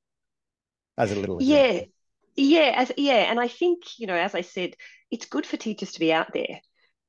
[0.99, 1.77] as a little example.
[1.77, 1.85] yeah
[2.37, 4.75] yeah, as, yeah, and I think you know, as I said,
[5.11, 6.61] it's good for teachers to be out there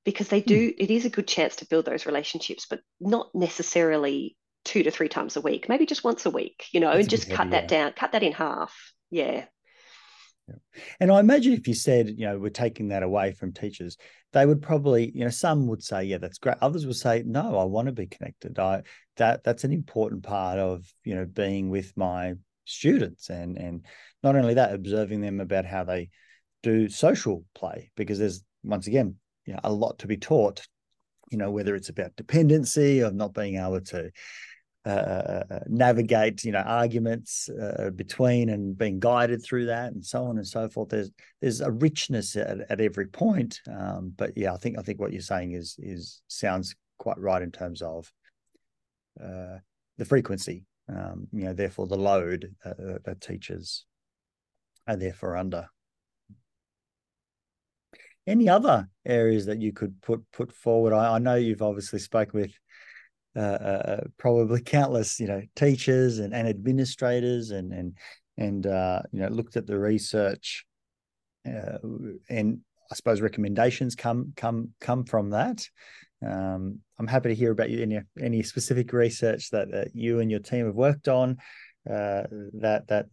[0.06, 0.70] because they do.
[0.70, 0.76] Mm.
[0.78, 5.10] It is a good chance to build those relationships, but not necessarily two to three
[5.10, 5.68] times a week.
[5.68, 7.84] Maybe just once a week, you know, That's and just cut heavy, that yeah.
[7.84, 8.74] down, cut that in half.
[9.12, 9.46] Yeah.
[11.00, 13.98] And I imagine if you said, you know, we're taking that away from teachers,
[14.34, 16.58] they would probably, you know, some would say, yeah, that's great.
[16.62, 18.58] Others would say, no, I want to be connected.
[18.60, 18.84] I
[19.18, 22.36] that that's an important part of, you know, being with my
[22.68, 23.86] students and and
[24.24, 26.10] not only that observing them about how they
[26.64, 30.68] do social play because there's once again you know a lot to be taught
[31.32, 34.12] you know whether it's about dependency of not being able to
[34.88, 40.04] uh, uh, uh, navigate you know arguments uh, between and being guided through that and
[40.04, 44.32] so on and so forth there's there's a richness at, at every point um, but
[44.38, 47.82] yeah i think i think what you're saying is is sounds quite right in terms
[47.82, 48.12] of
[49.22, 49.58] uh,
[49.98, 53.86] the frequency um, you know, therefore the load that teachers
[54.88, 55.68] are therefore under.
[58.26, 60.94] Any other areas that you could put put forward?
[60.94, 62.52] I, I know you've obviously spoken with
[63.38, 67.98] uh, uh, probably countless, you know, teachers and, and administrators, and and
[68.38, 70.66] and uh, you know, looked at the research,
[71.48, 71.78] uh,
[72.30, 72.60] and
[72.92, 75.68] I suppose recommendations come come come from that.
[76.26, 80.32] Um, I'm happy to hear about you any any specific research that, that you and
[80.32, 81.38] your team have worked on
[81.88, 82.24] uh,
[82.54, 83.06] that that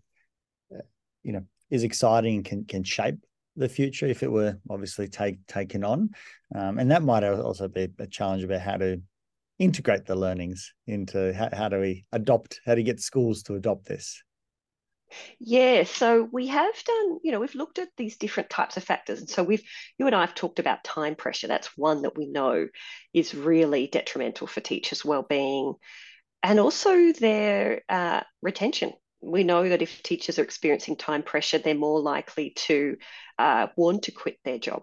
[0.74, 0.82] uh,
[1.22, 3.16] you know is exciting and can can shape
[3.56, 6.10] the future if it were obviously take taken on,
[6.54, 9.02] um, and that might also be a challenge about how to
[9.58, 13.86] integrate the learnings into how, how do we adopt how to get schools to adopt
[13.86, 14.22] this.
[15.38, 19.20] Yeah, so we have done, you know, we've looked at these different types of factors.
[19.20, 19.62] And so we've,
[19.98, 21.46] you and I have talked about time pressure.
[21.46, 22.66] That's one that we know
[23.12, 25.74] is really detrimental for teachers' well-being
[26.42, 28.92] and also their uh, retention.
[29.20, 32.96] We know that if teachers are experiencing time pressure, they're more likely to
[33.38, 34.82] uh, want to quit their job.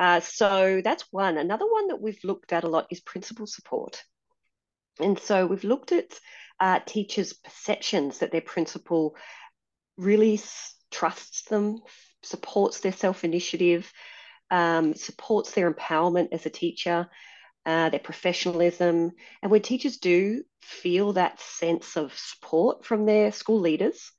[0.00, 1.36] Uh, so that's one.
[1.36, 4.02] Another one that we've looked at a lot is principal support.
[4.98, 6.18] And so we've looked at
[6.58, 9.14] uh, teachers' perceptions that their principal
[9.98, 10.40] really
[10.90, 11.80] trusts them,
[12.22, 13.92] supports their self initiative,
[14.50, 17.06] um, supports their empowerment as a teacher,
[17.66, 19.10] uh, their professionalism.
[19.42, 24.12] And when teachers do feel that sense of support from their school leaders,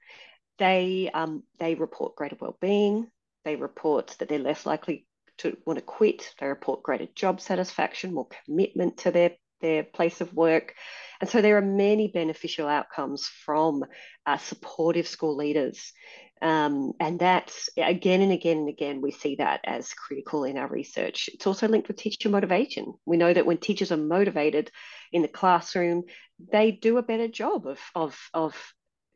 [0.59, 3.07] they um, they report greater well-being.
[3.45, 5.07] They report that they're less likely
[5.41, 6.33] to want to quit.
[6.39, 10.73] They report greater job satisfaction, more commitment to their their place of work.
[11.19, 13.83] And so there are many beneficial outcomes from
[14.25, 15.93] uh, supportive school leaders.
[16.41, 20.67] Um, and that's again and again and again, we see that as critical in our
[20.67, 21.29] research.
[21.31, 22.93] It's also linked with teacher motivation.
[23.05, 24.71] We know that when teachers are motivated
[25.11, 26.03] in the classroom,
[26.51, 28.73] they do a better job of, of, of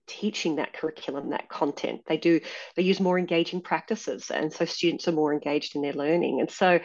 [0.07, 2.01] teaching that curriculum, that content.
[2.07, 2.39] They do,
[2.75, 4.31] they use more engaging practices.
[4.31, 6.39] And so students are more engaged in their learning.
[6.39, 6.79] And so,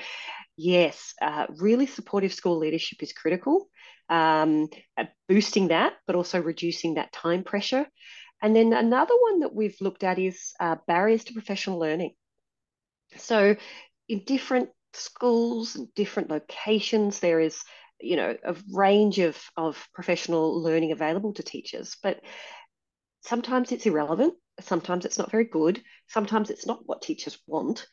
[0.57, 3.69] yes, uh, really supportive school leadership is critical.
[4.09, 4.69] Um,
[5.29, 7.87] boosting that, but also reducing that time pressure.
[8.43, 12.15] And then another one that we've looked at is uh, barriers to professional learning.
[13.17, 13.55] So,
[14.09, 17.63] in different schools different locations, there is,
[18.01, 21.97] you know, a range of, of professional learning available to teachers.
[22.03, 22.21] But
[23.23, 27.87] sometimes it's irrelevant, sometimes it's not very good, sometimes it's not what teachers want.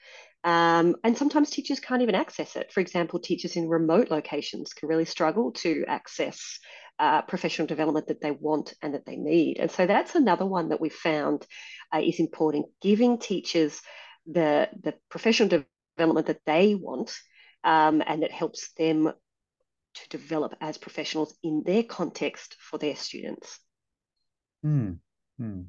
[0.43, 2.71] Um, and sometimes teachers can't even access it.
[2.71, 6.59] For example, teachers in remote locations can really struggle to access
[6.99, 9.57] uh, professional development that they want and that they need.
[9.57, 11.45] And so that's another one that we found
[11.93, 13.81] uh, is important, giving teachers
[14.25, 15.65] the, the professional
[15.97, 17.13] development that they want
[17.63, 19.11] um, and that helps them
[19.95, 23.59] to develop as professionals in their context for their students.
[24.63, 24.93] Hmm.
[25.39, 25.61] Hmm.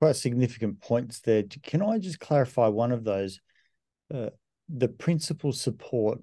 [0.00, 1.44] Quite significant points there.
[1.62, 3.40] Can I just clarify one of those?
[4.12, 4.30] Uh,
[4.68, 6.20] the principal support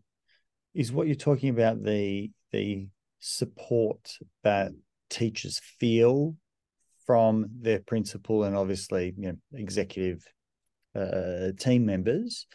[0.74, 2.88] is what you're talking about the the
[3.20, 4.72] support that
[5.10, 6.36] teachers feel
[7.06, 10.26] from their principal and obviously you know executive
[10.96, 12.48] uh, team members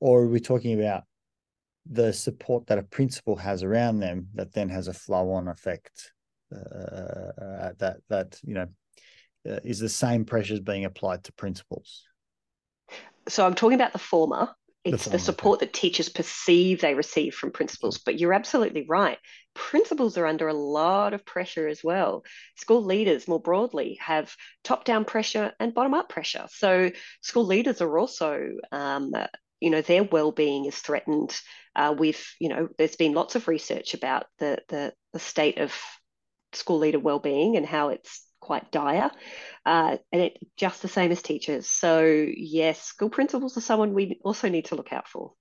[0.00, 1.04] or are we talking about
[1.90, 6.12] the support that a principal has around them that then has a flow on effect
[6.52, 8.66] uh, that that you know
[9.48, 12.04] uh, is the same pressures being applied to principals.
[13.28, 14.50] So I'm talking about the former.
[14.84, 15.66] It's the, former, the support okay.
[15.66, 17.98] that teachers perceive they receive from principals.
[17.98, 19.18] But you're absolutely right.
[19.54, 22.24] Principals are under a lot of pressure as well.
[22.56, 24.34] School leaders, more broadly, have
[24.64, 26.46] top down pressure and bottom up pressure.
[26.50, 29.12] So school leaders are also um,
[29.60, 31.40] you know their well-being is threatened
[31.76, 35.72] uh, with you know there's been lots of research about the, the the state of
[36.54, 39.10] school leader well-being and how it's quite dire
[39.64, 41.68] uh, and it just the same as teachers.
[41.68, 42.02] So
[42.36, 45.32] yes school principals are someone we also need to look out for.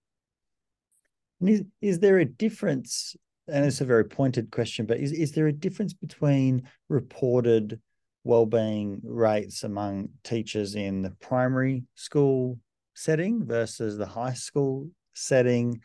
[1.42, 3.16] Is, is there a difference
[3.48, 7.80] and it's a very pointed question but is, is there a difference between reported
[8.24, 12.60] well-being rates among teachers in the primary school
[12.94, 15.82] setting versus the high school setting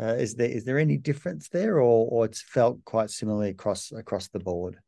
[0.00, 3.92] uh, is there is there any difference there, or or it's felt quite similarly across
[3.92, 4.78] across the board?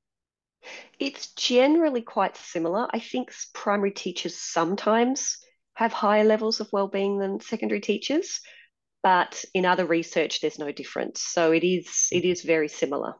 [0.98, 2.88] It's generally quite similar.
[2.90, 5.38] I think primary teachers sometimes
[5.74, 8.40] have higher levels of well-being than secondary teachers,
[9.02, 11.20] but in other research, there's no difference.
[11.20, 13.14] So it is it is very similar.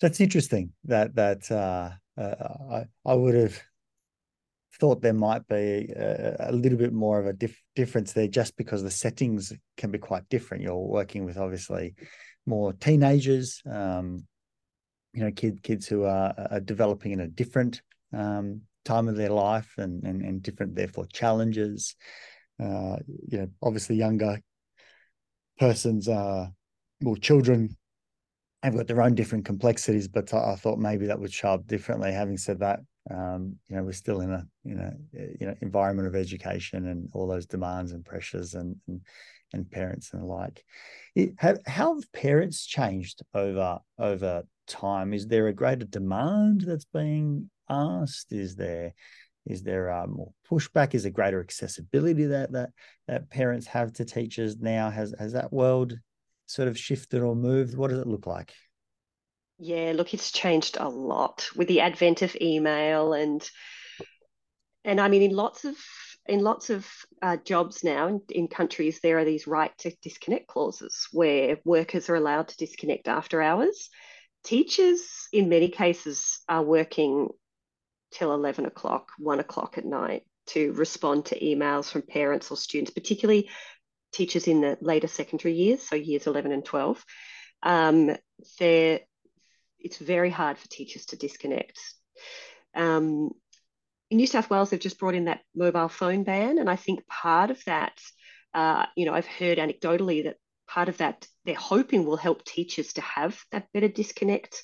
[0.00, 0.72] That's interesting.
[0.84, 2.34] That that uh, uh,
[2.70, 3.60] I I would have
[4.78, 8.56] thought there might be a, a little bit more of a dif- difference there just
[8.56, 10.62] because the settings can be quite different.
[10.62, 11.94] You're working with obviously
[12.46, 14.26] more teenagers, um,
[15.12, 19.30] you know, kid, kids who are, are developing in a different um, time of their
[19.30, 21.96] life and, and, and different, therefore, challenges.
[22.62, 22.96] Uh,
[23.28, 24.40] you know, obviously younger
[25.58, 26.50] persons, are,
[27.02, 27.76] well, children
[28.62, 31.66] have got their own different complexities, but I, I thought maybe that would show up
[31.66, 32.12] differently.
[32.12, 34.92] Having said that, um, you know, we're still in a in a
[35.40, 39.00] you know environment of education and all those demands and pressures and and,
[39.52, 40.64] and parents and the like.
[41.14, 45.12] It, have, how have parents changed over over time?
[45.12, 48.32] Is there a greater demand that's being asked?
[48.32, 48.92] Is there
[49.46, 50.94] is there uh, more pushback?
[50.94, 52.70] Is there greater accessibility that that
[53.06, 54.90] that parents have to teachers now?
[54.90, 55.96] Has has that world
[56.46, 57.76] sort of shifted or moved?
[57.76, 58.52] What does it look like?
[59.58, 63.48] Yeah, look, it's changed a lot with the advent of email and
[64.84, 65.76] and I mean in lots of
[66.26, 66.86] in lots of
[67.22, 72.08] uh, jobs now in, in countries there are these right to disconnect clauses where workers
[72.08, 73.88] are allowed to disconnect after hours.
[74.44, 75.00] Teachers
[75.32, 77.28] in many cases are working
[78.12, 82.92] till 11 o'clock, 1 o'clock at night to respond to emails from parents or students,
[82.92, 83.50] particularly
[84.12, 87.04] teachers in the later secondary years, so years 11 and 12,
[87.64, 88.16] um,
[89.86, 91.78] it's very hard for teachers to disconnect.
[92.74, 93.30] Um,
[94.10, 97.06] in New South Wales, they've just brought in that mobile phone ban, and I think
[97.06, 97.98] part of that,
[98.54, 102.92] uh, you know, I've heard anecdotally that part of that they're hoping will help teachers
[102.94, 104.62] to have that better disconnect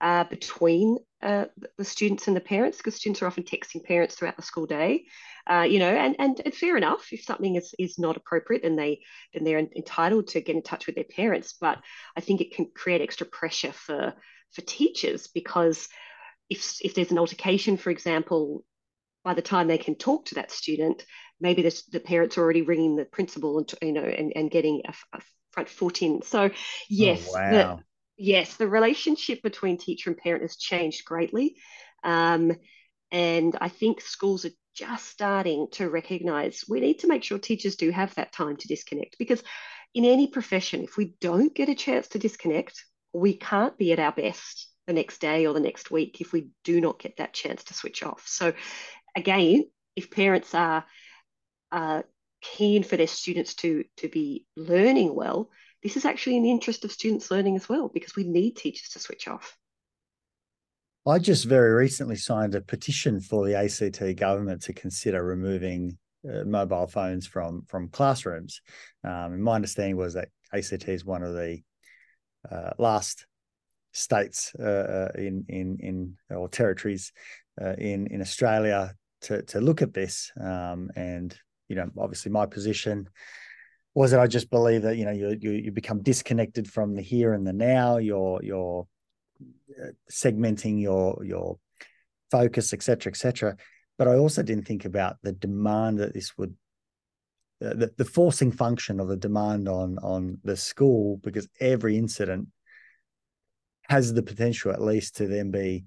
[0.00, 1.46] uh, between uh,
[1.76, 5.04] the students and the parents because students are often texting parents throughout the school day
[5.50, 8.76] uh, you know and, and and fair enough if something is is not appropriate then
[8.76, 9.00] they
[9.34, 11.78] then they're entitled to get in touch with their parents but
[12.16, 14.14] i think it can create extra pressure for
[14.52, 15.88] for teachers because
[16.48, 18.64] if if there's an altercation for example
[19.24, 21.04] by the time they can talk to that student
[21.40, 24.82] maybe the, the parents are already ringing the principal and you know and, and getting
[24.86, 25.20] a, a
[25.52, 26.50] front foot in so
[26.88, 27.50] yes oh, wow.
[27.50, 27.82] the,
[28.18, 31.56] yes, the relationship between teacher and parent has changed greatly.
[32.04, 32.52] Um,
[33.10, 37.76] and I think schools are just starting to recognize we need to make sure teachers
[37.76, 39.42] do have that time to disconnect because
[39.94, 42.84] in any profession, if we don't get a chance to disconnect,
[43.18, 46.48] we can't be at our best the next day or the next week if we
[46.64, 48.24] do not get that chance to switch off.
[48.26, 48.54] So,
[49.16, 49.64] again,
[49.96, 50.84] if parents are
[51.70, 52.02] uh,
[52.40, 55.50] keen for their students to to be learning well,
[55.82, 58.88] this is actually in the interest of students learning as well, because we need teachers
[58.90, 59.56] to switch off.
[61.06, 65.96] I just very recently signed a petition for the ACT government to consider removing
[66.28, 68.60] uh, mobile phones from from classrooms.
[69.04, 71.60] Um, my understanding was that ACT is one of the
[72.50, 73.26] uh, last
[73.92, 77.12] states uh, uh in in in or territories
[77.60, 80.32] uh, in in Australia to to look at this.
[80.40, 81.36] Um, and
[81.68, 83.08] you know, obviously, my position
[83.94, 87.02] was that I just believe that you know you you, you become disconnected from the
[87.02, 87.98] here and the now.
[87.98, 88.86] You're you're
[89.80, 91.58] uh, segmenting your your
[92.30, 93.56] focus, etc., etc.
[93.96, 96.54] But I also didn't think about the demand that this would
[97.64, 102.46] Uh, the, the forcing function of the demand on on the school because every incident
[103.88, 105.84] has the potential at least to then be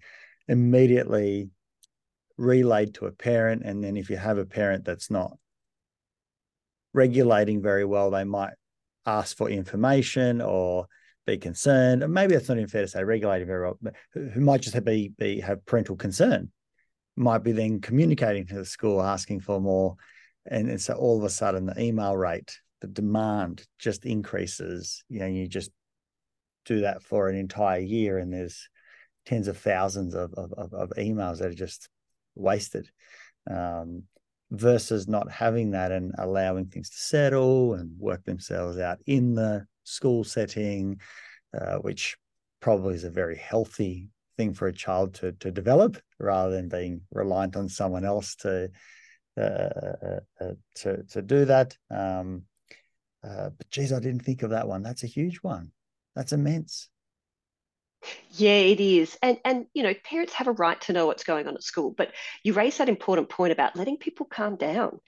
[0.47, 1.49] immediately
[2.37, 5.37] relayed to a parent and then if you have a parent that's not
[6.93, 8.53] regulating very well, they might
[9.05, 10.87] ask for information or
[11.25, 12.03] be concerned.
[12.03, 14.83] And maybe that's not even fair to say regulating very well, but who might just
[14.83, 16.51] be, be have parental concern,
[17.15, 19.95] might be then communicating to the school asking for more.
[20.45, 25.03] And, and so all of a sudden the email rate, the demand just increases.
[25.09, 25.71] You know, you just
[26.65, 28.67] do that for an entire year and there's
[29.25, 31.89] tens of thousands of, of, of emails that are just
[32.35, 32.89] wasted.
[33.49, 34.03] Um,
[34.51, 39.65] versus not having that and allowing things to settle and work themselves out in the
[39.83, 40.99] school setting,
[41.57, 42.17] uh, which
[42.59, 47.01] probably is a very healthy thing for a child to to develop rather than being
[47.11, 48.69] reliant on someone else to
[49.35, 51.77] to to do that.
[51.89, 52.43] Um,
[53.23, 54.83] uh, but geez, I didn't think of that one.
[54.83, 55.71] That's a huge one.
[56.15, 56.89] That's immense.
[58.31, 59.17] Yeah, it is.
[59.21, 61.93] And and you know, parents have a right to know what's going on at school,
[61.95, 62.11] but
[62.43, 64.99] you raise that important point about letting people calm down.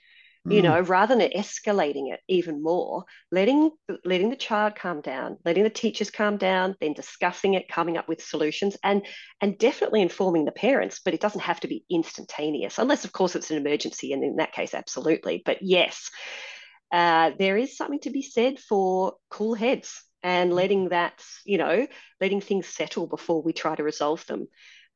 [0.46, 0.88] You know, mm.
[0.88, 3.70] rather than escalating it even more, letting
[4.04, 8.08] letting the child calm down, letting the teachers calm down, then discussing it, coming up
[8.08, 9.06] with solutions, and
[9.40, 11.00] and definitely informing the parents.
[11.02, 14.36] But it doesn't have to be instantaneous, unless of course it's an emergency, and in
[14.36, 15.42] that case, absolutely.
[15.42, 16.10] But yes,
[16.92, 21.86] uh, there is something to be said for cool heads and letting that, you know,
[22.20, 24.46] letting things settle before we try to resolve them.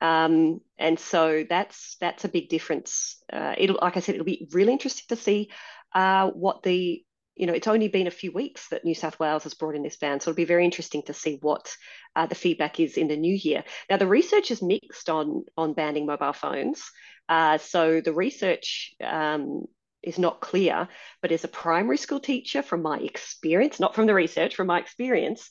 [0.00, 3.22] Um, and so that's that's a big difference.
[3.32, 5.50] Uh, it'll, like I said, it'll be really interesting to see
[5.94, 9.44] uh, what the you know, it's only been a few weeks that New South Wales
[9.44, 11.72] has brought in this ban, so it'll be very interesting to see what
[12.16, 13.62] uh, the feedback is in the new year.
[13.88, 16.82] Now, the research is mixed on on banning mobile phones.
[17.28, 19.66] Uh, so the research um,
[20.02, 20.88] is not clear.
[21.22, 24.80] But as a primary school teacher, from my experience, not from the research, from my
[24.80, 25.50] experience,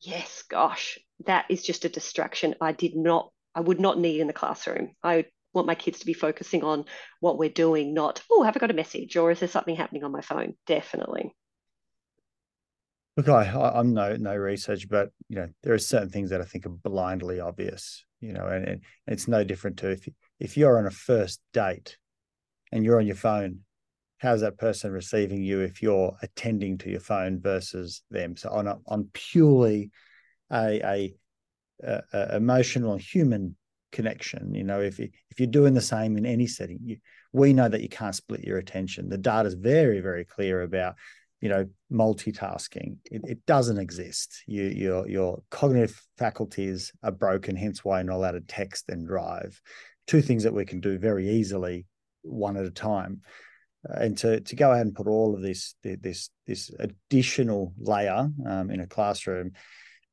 [0.00, 4.26] yes, gosh, that is just a distraction I did not, I would not need in
[4.26, 4.90] the classroom.
[5.02, 6.84] I want my kids to be focusing on
[7.20, 10.04] what we're doing, not, oh, have I got a message or is there something happening
[10.04, 10.54] on my phone?
[10.66, 11.34] Definitely.
[13.16, 16.44] Look, I, I'm no no research, but you know there are certain things that I
[16.44, 18.04] think are blindly obvious.
[18.20, 21.98] You know, and, and it's no different to if if you're on a first date
[22.72, 23.60] and you're on your phone
[24.20, 28.66] how's that person receiving you if you're attending to your phone versus them so on
[28.66, 29.90] a, on purely
[30.52, 31.14] a, a,
[31.82, 33.56] a emotional human
[33.92, 36.96] connection you know if you, if you're doing the same in any setting you,
[37.32, 39.08] we know that you can't split your attention.
[39.08, 40.96] The data is very very clear about
[41.40, 42.96] you know multitasking.
[43.10, 44.42] It, it doesn't exist.
[44.46, 49.06] You, your your cognitive faculties are broken hence why you're not allowed to text and
[49.06, 49.60] drive.
[50.06, 51.86] Two things that we can do very easily
[52.22, 53.20] one at a time.
[53.84, 58.70] And to to go ahead and put all of this this this additional layer um,
[58.70, 59.52] in a classroom.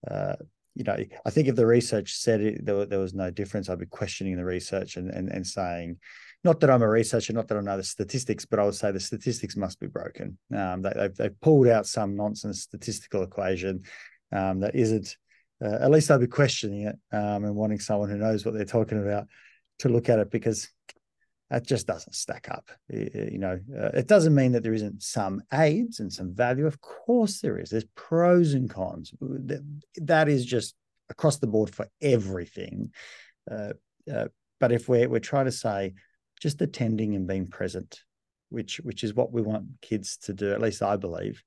[0.09, 0.36] Uh,
[0.78, 3.80] you know, I think if the research said it, there, there was no difference, I'd
[3.80, 5.97] be questioning the research and, and, and saying,
[6.43, 8.91] not that I'm a researcher, not that I know the statistics, but I would say
[8.91, 10.38] the statistics must be broken.
[10.55, 13.84] Um, they, have they've pulled out some nonsense statistical equation
[14.32, 15.17] um, that isn't,
[15.63, 18.65] uh, at least I'd be questioning it um, and wanting someone who knows what they're
[18.65, 19.25] talking about
[19.80, 20.69] to look at it because
[21.49, 22.69] that just doesn't stack up.
[22.89, 26.67] You know, uh, it doesn't mean that there isn't some aids and some value.
[26.67, 27.69] Of course, there is.
[27.69, 29.13] There's pros and cons.
[29.95, 30.75] That is just
[31.09, 32.91] across the board for everything.
[33.49, 33.73] Uh,
[34.13, 34.27] uh,
[34.59, 35.93] but if we're we're trying to say
[36.41, 38.03] just attending and being present,
[38.49, 41.41] which which is what we want kids to do, at least I believe,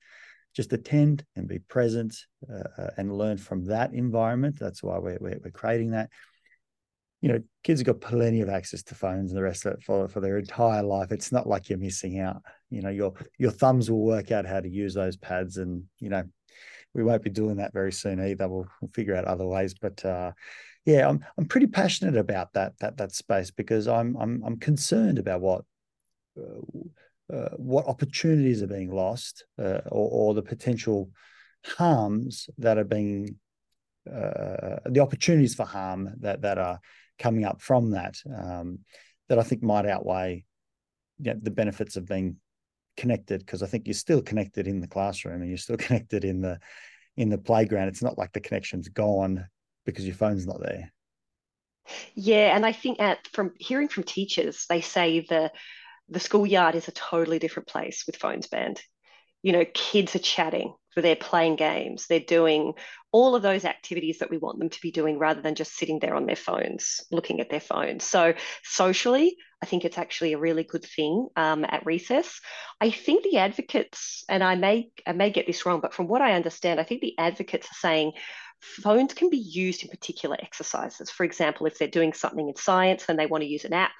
[0.57, 2.17] just attend and be present
[2.51, 4.59] uh, uh and learn from that environment.
[4.59, 6.09] That's why we're, we're, we're creating that
[7.21, 9.83] you know, kids have got plenty of access to phones and the rest of it
[9.83, 11.13] for, for their entire life.
[11.13, 12.43] It's not like you're missing out.
[12.71, 16.09] You know, your your thumbs will work out how to use those pads, and you
[16.09, 16.25] know,
[16.95, 18.49] we won't be doing that very soon either.
[18.49, 19.75] We'll, we'll figure out other ways.
[19.75, 20.33] But uh,
[20.87, 25.19] yeah, I'm I'm pretty passionate about that that that space because I'm I'm I'm concerned
[25.19, 25.65] about what.
[26.39, 26.61] Uh,
[27.33, 31.11] uh, what opportunities are being lost uh, or, or the potential
[31.65, 33.37] harms that are being
[34.09, 36.81] uh, the opportunities for harm that that are
[37.21, 38.81] coming up from that um,
[39.29, 40.45] that I think might outweigh
[41.19, 42.37] you know, the benefits of being
[42.97, 46.41] connected because I think you're still connected in the classroom and you're still connected in
[46.41, 46.59] the
[47.17, 47.89] in the playground.
[47.89, 49.47] It's not like the connection's gone
[49.85, 50.93] because your phone's not there.
[52.15, 55.53] Yeah, and I think at from hearing from teachers, they say the
[56.09, 58.83] the schoolyard is a totally different place with phones banned.
[59.43, 62.75] You know, kids are chatting, they're playing games, they're doing
[63.13, 65.99] all of those activities that we want them to be doing rather than just sitting
[65.99, 68.05] there on their phones, looking at their phones.
[68.05, 72.41] So, socially, I think it's actually a really good thing um, at recess.
[72.81, 76.23] I think the advocates, and I may I may get this wrong, but from what
[76.23, 78.13] I understand, I think the advocates are saying
[78.61, 81.11] phones can be used in particular exercises.
[81.11, 83.93] For example, if they're doing something in science and they want to use an app,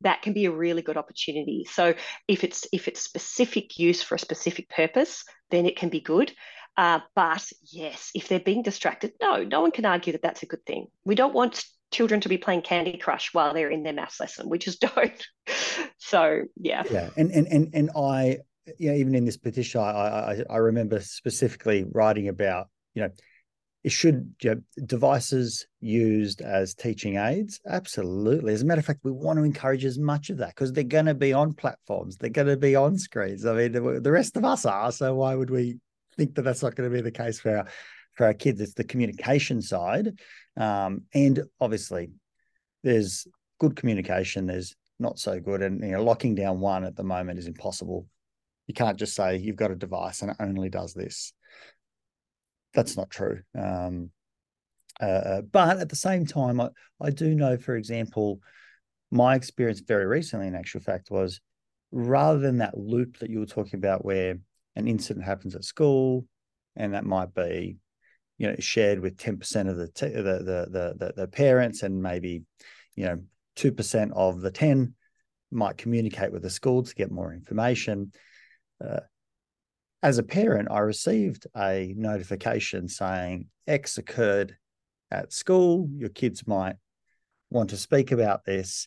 [0.00, 1.66] that can be a really good opportunity.
[1.70, 1.94] So
[2.28, 6.32] if it's if it's specific use for a specific purpose, then it can be good.
[6.76, 10.46] Uh, but yes, if they're being distracted, no, no one can argue that that's a
[10.46, 10.88] good thing.
[11.04, 14.48] We don't want children to be playing Candy Crush while they're in their maths lesson.
[14.50, 15.26] We just don't.
[15.98, 16.82] so yeah.
[16.90, 18.38] Yeah, and and and and I,
[18.78, 23.10] you know, even in this petition, I I, I remember specifically writing about you know.
[23.86, 27.60] It should you know, devices used as teaching aids?
[27.66, 28.52] Absolutely.
[28.52, 30.84] As a matter of fact, we want to encourage as much of that because they're
[30.84, 32.16] going to be on platforms.
[32.16, 33.46] They're going to be on screens.
[33.46, 34.90] I mean, the rest of us are.
[34.92, 35.78] So why would we
[36.16, 37.66] think that that's not going to be the case for our
[38.14, 38.60] for our kids.
[38.60, 40.18] It's the communication side,
[40.56, 42.10] um, and obviously,
[42.82, 43.26] there's
[43.60, 44.46] good communication.
[44.46, 48.06] There's not so good, and you know, locking down one at the moment is impossible.
[48.66, 51.32] You can't just say you've got a device and it only does this.
[52.76, 53.40] That's not true.
[53.58, 54.10] Um,
[55.00, 56.68] uh, uh but at the same time, I,
[57.00, 58.38] I do know, for example,
[59.10, 61.40] my experience very recently, in actual fact, was
[61.90, 64.36] rather than that loop that you were talking about where
[64.76, 66.26] an incident happens at school,
[66.76, 67.78] and that might be,
[68.38, 72.02] you know, shared with ten percent of the, t- the, the the the parents, and
[72.02, 72.42] maybe,
[72.94, 73.22] you know,
[73.54, 74.94] two percent of the ten
[75.50, 78.12] might communicate with the school to get more information.
[78.84, 79.00] Uh,
[80.06, 84.56] as a parent, I received a notification saying X occurred
[85.10, 85.88] at school.
[85.96, 86.76] Your kids might
[87.50, 88.86] want to speak about this.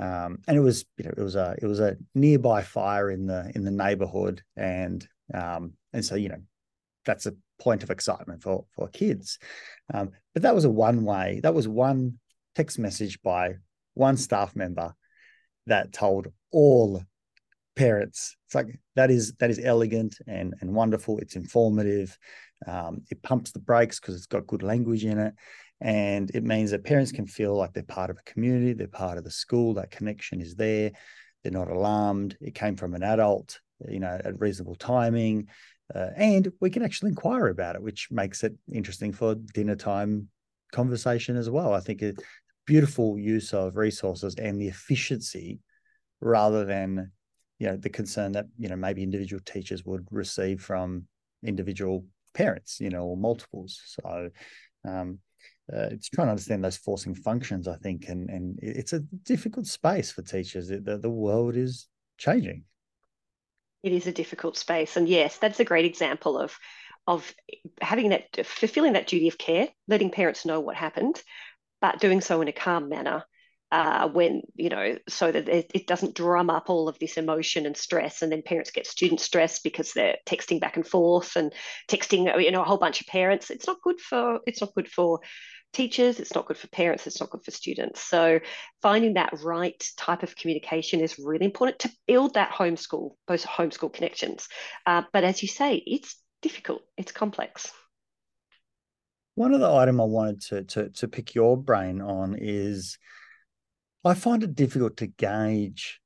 [0.00, 3.26] Um, and it was, you know, it was a it was a nearby fire in
[3.26, 6.40] the in the neighborhood, and um, and so, you know,
[7.04, 9.38] that's a point of excitement for, for kids.
[9.92, 12.20] Um, but that was a one way, that was one
[12.54, 13.56] text message by
[13.92, 14.94] one staff member
[15.66, 17.02] that told all
[17.76, 18.36] parents.
[18.46, 21.18] It's like that is that is elegant and and wonderful.
[21.18, 22.16] It's informative.
[22.66, 25.34] Um, it pumps the brakes because it's got good language in it.
[25.80, 29.18] And it means that parents can feel like they're part of a community they're part
[29.18, 30.92] of the school that connection is there.
[31.42, 32.36] They're not alarmed.
[32.40, 35.48] It came from an adult you know, at reasonable timing.
[35.94, 40.28] Uh, and we can actually inquire about it, which makes it interesting for dinner time
[40.72, 41.74] conversation as well.
[41.74, 42.14] I think a
[42.66, 45.60] beautiful use of resources and the efficiency
[46.20, 47.12] rather than,
[47.58, 51.06] you know, the concern that, you know, maybe individual teachers would receive from
[51.44, 53.80] individual parents, you know, or multiples.
[53.86, 54.30] So
[54.84, 55.18] um,
[55.72, 59.66] uh, it's trying to understand those forcing functions, I think, and and it's a difficult
[59.66, 60.68] space for teachers.
[60.68, 61.88] The, the world is
[62.18, 62.64] changing
[63.84, 64.96] it is a difficult space.
[64.96, 66.58] And yes, that's a great example of
[67.06, 67.34] of
[67.82, 71.22] having that fulfilling that duty of care, letting parents know what happened,
[71.82, 73.24] but doing so in a calm manner.
[73.74, 77.66] Uh, when you know so that it, it, doesn't drum up all of this emotion
[77.66, 81.52] and stress and then parents get student stress because they're texting back and forth and
[81.90, 83.50] texting you know a whole bunch of parents.
[83.50, 85.18] It's not good for it's not good for
[85.72, 88.00] teachers it's not good for parents it's not good for students.
[88.00, 88.38] So
[88.80, 93.92] finding that right type of communication is really important to build that homeschool those homeschool
[93.92, 94.46] connections.
[94.86, 97.72] Uh, but as you say it's difficult it's complex.
[99.34, 102.98] One of the item I wanted to, to to pick your brain on is
[104.04, 106.00] I find it difficult to gauge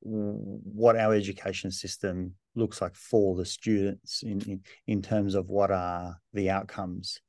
[0.00, 5.70] what our education system looks like for the students in, in, in terms of what
[5.70, 7.20] are the outcomes.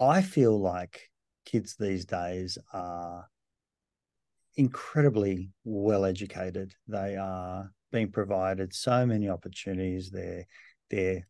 [0.00, 1.10] I feel like
[1.44, 3.28] kids these days are
[4.56, 6.74] incredibly well educated.
[6.86, 10.10] They are being provided so many opportunities.
[10.10, 10.46] They're,
[10.90, 11.26] they're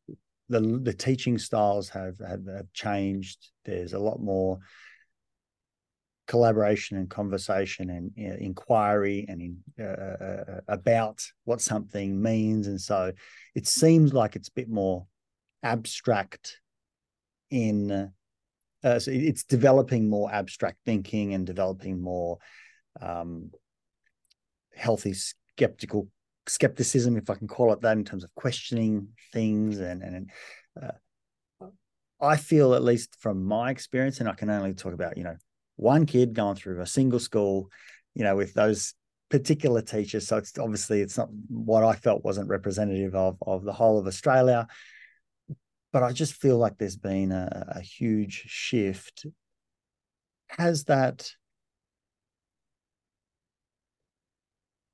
[0.49, 3.51] the the teaching styles have, have, have changed.
[3.65, 4.59] There's a lot more
[6.29, 12.23] collaboration and conversation and you know, inquiry and in, uh, uh, uh, about what something
[12.23, 13.13] means, and so
[13.55, 15.07] it seems like it's a bit more
[15.63, 16.61] abstract.
[17.51, 18.13] In
[18.85, 22.39] uh, so it's developing more abstract thinking and developing more
[23.01, 23.51] um,
[24.77, 26.09] healthy skeptical
[26.47, 29.81] skepticism, if I can call it that, in terms of questioning things.
[29.81, 30.31] And, and
[30.81, 31.67] uh,
[32.21, 35.37] I feel, at least from my experience, and I can only talk about, you know,
[35.79, 37.71] one kid going through a single school,
[38.15, 38.95] you know, with those
[39.31, 40.27] particular teachers.
[40.27, 44.07] So it's obviously it's not what I felt wasn't representative of of the whole of
[44.07, 44.67] Australia.
[45.93, 49.25] But I just feel like there's been a, a huge shift.
[50.49, 51.31] Has that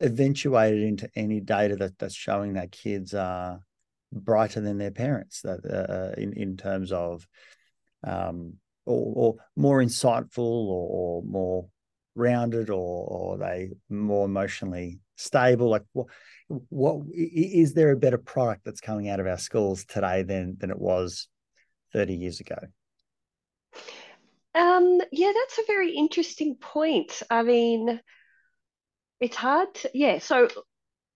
[0.01, 3.61] eventuated into any data that, that's showing that kids are
[4.13, 7.27] brighter than their parents that uh, uh, in in terms of
[8.05, 8.55] um,
[8.87, 11.67] or, or, more insightful or, or more
[12.15, 16.07] rounded or, or they more emotionally stable like what
[16.69, 20.71] what is there a better product that's coming out of our schools today than than
[20.71, 21.29] it was
[21.93, 22.59] 30 years ago
[24.55, 28.01] um yeah that's a very interesting point i mean
[29.25, 30.19] it's hard to, yeah.
[30.19, 30.49] So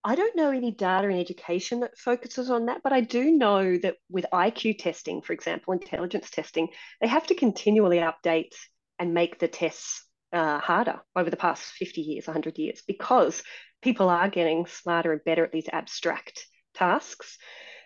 [0.09, 3.77] I don't know any data in education that focuses on that, but I do know
[3.77, 8.55] that with IQ testing, for example, intelligence testing, they have to continually update
[8.97, 10.03] and make the tests
[10.33, 13.43] uh, harder over the past 50 years, 100 years, because
[13.83, 16.43] people are getting smarter and better at these abstract
[16.73, 17.37] tasks.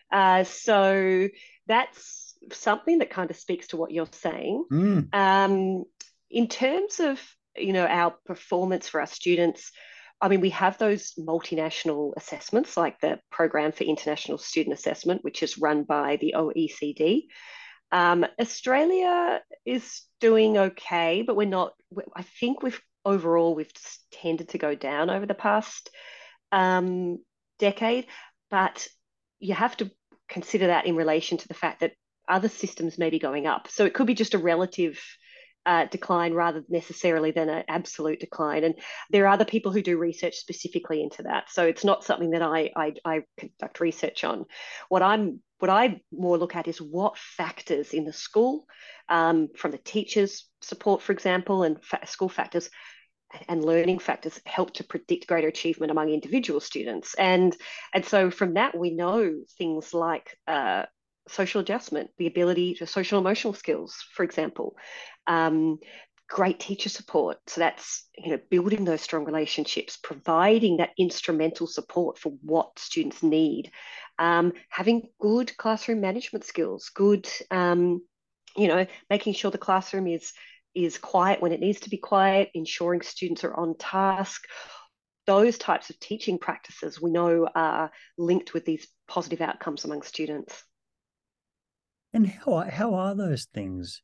[0.09, 1.27] Uh, so
[1.67, 4.63] that's something that kind of speaks to what you're saying.
[4.71, 5.13] Mm.
[5.13, 5.83] Um,
[6.31, 7.19] in terms of
[7.57, 9.73] you know our performance for our students,
[10.23, 15.43] I mean, we have those multinational assessments, like the Program for International Student Assessment, which
[15.43, 17.23] is run by the OECD.
[17.91, 21.73] Um, Australia is doing okay, but we're not.
[22.15, 23.73] I think we've overall we've
[24.13, 25.89] tended to go down over the past
[26.53, 27.19] um,
[27.59, 28.07] decade,
[28.49, 28.87] but
[29.39, 29.91] you have to
[30.29, 31.91] consider that in relation to the fact that
[32.29, 33.67] other systems may be going up.
[33.67, 34.97] So it could be just a relative
[35.65, 38.63] uh, decline rather necessarily than an absolute decline.
[38.63, 38.75] And
[39.09, 41.49] there are other people who do research specifically into that.
[41.49, 44.45] So it's not something that I, I, I conduct research on.
[44.89, 48.65] What I'm what I more look at is what factors in the school,
[49.07, 52.69] um, from the teachers' support, for example, and fa- school factors
[53.47, 57.15] and learning factors help to predict greater achievement among individual students.
[57.15, 57.55] And,
[57.93, 60.83] and so from that, we know things like uh,
[61.27, 64.75] social adjustment, the ability to social emotional skills, for example,
[65.27, 65.79] um,
[66.29, 67.37] great teacher support.
[67.47, 73.21] So that's you know building those strong relationships, providing that instrumental support for what students
[73.21, 73.71] need,
[74.19, 78.01] um, having good classroom management skills, good um,
[78.57, 80.33] you know making sure the classroom is
[80.73, 84.43] is quiet when it needs to be quiet, ensuring students are on task.
[85.27, 90.63] Those types of teaching practices we know are linked with these positive outcomes among students.
[92.11, 94.01] And how how are those things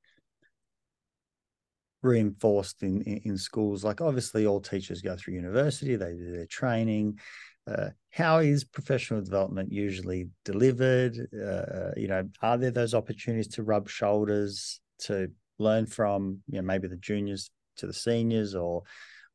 [2.01, 3.83] reinforced in, in, in schools?
[3.83, 7.19] Like obviously, all teachers go through university; they do their training.
[7.67, 11.17] Uh, how is professional development usually delivered?
[11.33, 16.39] Uh, you know, are there those opportunities to rub shoulders to learn from?
[16.49, 18.83] You know, maybe the juniors to the seniors, or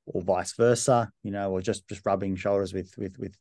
[0.06, 1.10] or vice versa.
[1.22, 3.36] You know, or just just rubbing shoulders with with with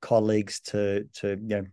[0.00, 1.64] colleagues to to you know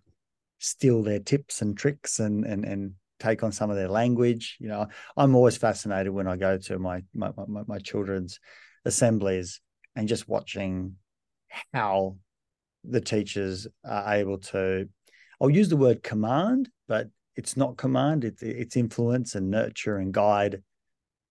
[0.59, 2.93] steal their tips and tricks and and and
[3.25, 4.57] take on some of their language.
[4.59, 8.39] You know, I'm always fascinated when I go to my my, my, my children's
[8.85, 9.61] assemblies
[9.95, 10.95] and just watching
[11.73, 12.17] how
[12.83, 14.87] the teachers are able to.
[15.41, 18.23] I'll use the word command, but it's not command.
[18.23, 20.61] It's it's influence and nurture and guide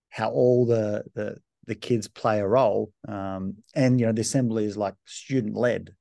[0.09, 1.37] how all the the
[1.67, 2.91] the kids play a role.
[3.07, 5.93] Um, and you know, the assembly is like student led.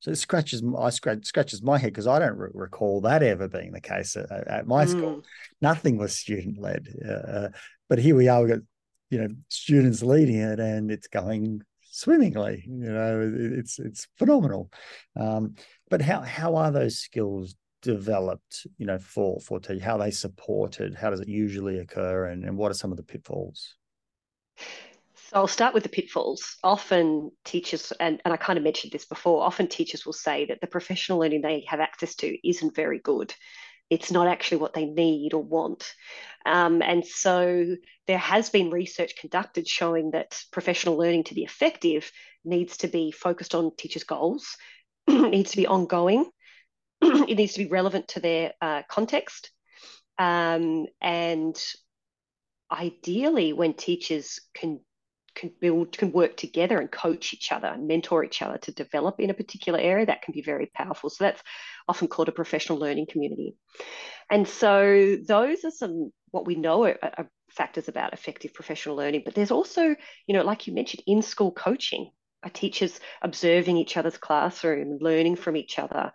[0.00, 3.48] So it scratches I scratch scratches my head because I don't re- recall that ever
[3.48, 4.90] being the case at, at my mm.
[4.90, 5.22] school.
[5.60, 7.48] Nothing was student led, uh,
[7.88, 8.42] but here we are.
[8.42, 8.60] We got
[9.10, 12.64] you know students leading it, and it's going swimmingly.
[12.66, 14.70] You know, it's it's phenomenal.
[15.16, 15.56] Um,
[15.90, 18.66] but how how are those skills developed?
[18.76, 20.94] You know, for for teachers, how they supported?
[20.94, 23.74] How does it usually occur, and, and what are some of the pitfalls?
[25.28, 26.56] So I'll start with the pitfalls.
[26.64, 30.62] Often teachers, and, and I kind of mentioned this before, often teachers will say that
[30.62, 33.34] the professional learning they have access to isn't very good.
[33.90, 35.92] It's not actually what they need or want.
[36.46, 37.76] Um, and so
[38.06, 42.10] there has been research conducted showing that professional learning to be effective
[42.42, 44.56] needs to be focused on teachers' goals,
[45.08, 46.30] needs to be ongoing,
[47.02, 49.50] it needs to be relevant to their uh, context.
[50.18, 51.54] Um, and
[52.72, 54.80] ideally, when teachers can
[55.38, 59.20] can build can work together and coach each other and mentor each other to develop
[59.20, 61.08] in a particular area that can be very powerful.
[61.08, 61.42] So that's
[61.88, 63.56] often called a professional learning community.
[64.30, 69.22] And so those are some what we know are, are factors about effective professional learning.
[69.24, 69.94] But there's also
[70.26, 72.10] you know like you mentioned in school coaching
[72.42, 76.12] are teachers observing each other's classroom learning from each other.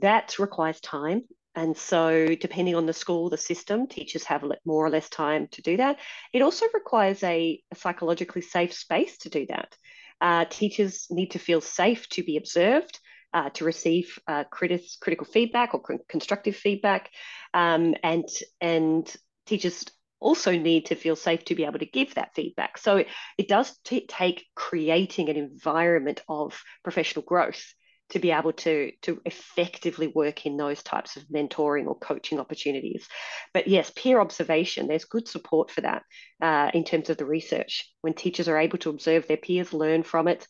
[0.00, 1.22] That requires time
[1.56, 5.62] and so, depending on the school, the system, teachers have more or less time to
[5.62, 5.98] do that.
[6.34, 9.74] It also requires a, a psychologically safe space to do that.
[10.20, 13.00] Uh, teachers need to feel safe to be observed,
[13.32, 17.10] uh, to receive uh, critis- critical feedback or constructive feedback,
[17.54, 18.28] um, and
[18.60, 19.82] and teachers
[20.20, 22.76] also need to feel safe to be able to give that feedback.
[22.76, 27.64] So it, it does t- take creating an environment of professional growth
[28.10, 33.06] to be able to to effectively work in those types of mentoring or coaching opportunities.
[33.52, 36.02] But yes peer observation there's good support for that
[36.40, 37.90] uh, in terms of the research.
[38.00, 40.46] When teachers are able to observe their peers learn from it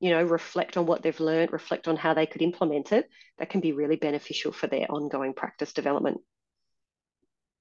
[0.00, 3.50] you know reflect on what they've learned reflect on how they could implement it that
[3.50, 6.18] can be really beneficial for their ongoing practice development.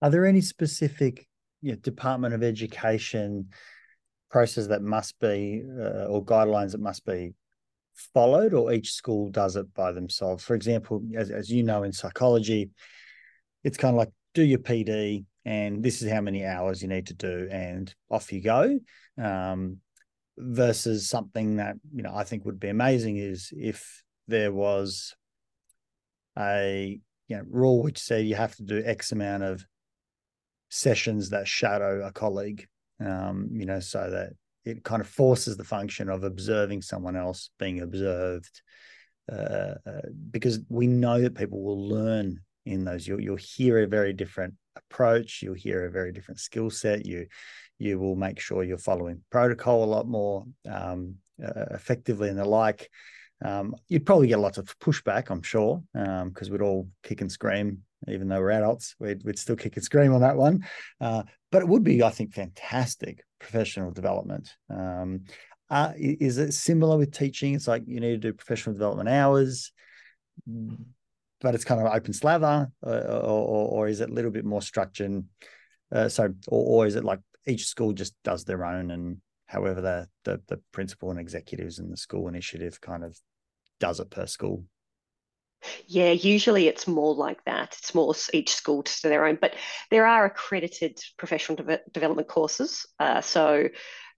[0.02, 1.28] Are there any specific
[1.62, 3.50] you know, department of education
[4.30, 7.34] process that must be uh, or guidelines that must be
[8.14, 10.43] followed or each school does it by themselves?
[10.43, 12.70] For example, as, as you know in psychology,
[13.64, 17.08] it's kind of like do your PD and this is how many hours you need
[17.08, 18.80] to do and off you go.
[19.22, 19.78] Um,
[20.39, 25.16] versus something that you know I think would be amazing is if there was
[26.38, 29.66] a you know rule which said you have to do X amount of
[30.70, 32.68] sessions that shadow a colleague,
[33.00, 34.34] um, you know, so that
[34.70, 38.61] it kind of forces the function of observing someone else being observed
[39.32, 40.01] uh, uh,
[40.32, 43.07] because we know that people will learn in those.
[43.07, 44.53] You'll, you'll hear a very different
[44.89, 47.28] approach you'll hear a very different skill set you
[47.80, 52.45] you will make sure you're following protocol a lot more um, uh, effectively and the
[52.45, 52.89] like.
[53.45, 57.32] Um, you'd probably get lots of pushback i'm sure because um, we'd all kick and
[57.32, 60.65] scream even though we're adults we'd, we'd still kick and scream on that one.
[60.99, 64.56] Uh, but it would be i think fantastic professional development.
[64.70, 65.26] Um,
[65.70, 67.54] uh, is it similar with teaching?
[67.54, 69.72] It's like you need to do professional development hours,
[71.42, 74.62] but it's kind of open slather, uh, or, or, is it a little bit more
[74.62, 75.24] structured?
[75.92, 79.82] Uh, so, or, or is it like each school just does their own, and however
[79.82, 83.18] the, the the principal and executives and the school initiative kind of
[83.80, 84.64] does it per school?
[85.88, 87.76] Yeah, usually it's more like that.
[87.80, 89.55] It's more each school to their own, but
[89.89, 92.86] there are accredited professional de- development courses.
[92.99, 93.70] Uh, so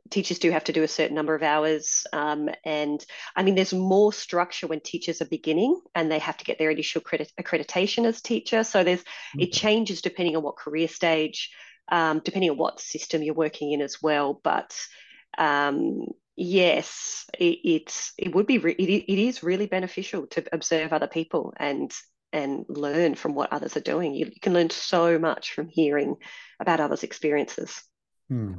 [0.10, 2.06] teachers do have to do a certain number of hours.
[2.14, 3.04] Um, and
[3.36, 6.72] I mean, there's more structure when teachers are beginning and they have to get their
[6.72, 8.64] initial credit- accreditation as teacher.
[8.64, 9.42] So there's mm-hmm.
[9.42, 11.52] it changes depending on what career stage,
[11.92, 14.40] um, depending on what system you're working in as well.
[14.44, 14.76] But
[15.38, 16.08] um,
[16.40, 21.08] yes, it, it's it would be re- it, it is really beneficial to observe other
[21.08, 21.92] people and
[22.32, 24.14] and learn from what others are doing.
[24.14, 26.16] You, you can learn so much from hearing
[26.60, 27.82] about others' experiences.
[28.30, 28.56] Hmm.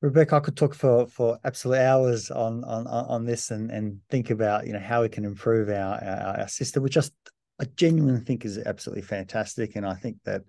[0.00, 4.30] Rebecca, I could talk for for absolute hours on on on this and and think
[4.30, 7.12] about you know how we can improve our our, our system, which just
[7.60, 10.42] I genuinely think is absolutely fantastic, and I think that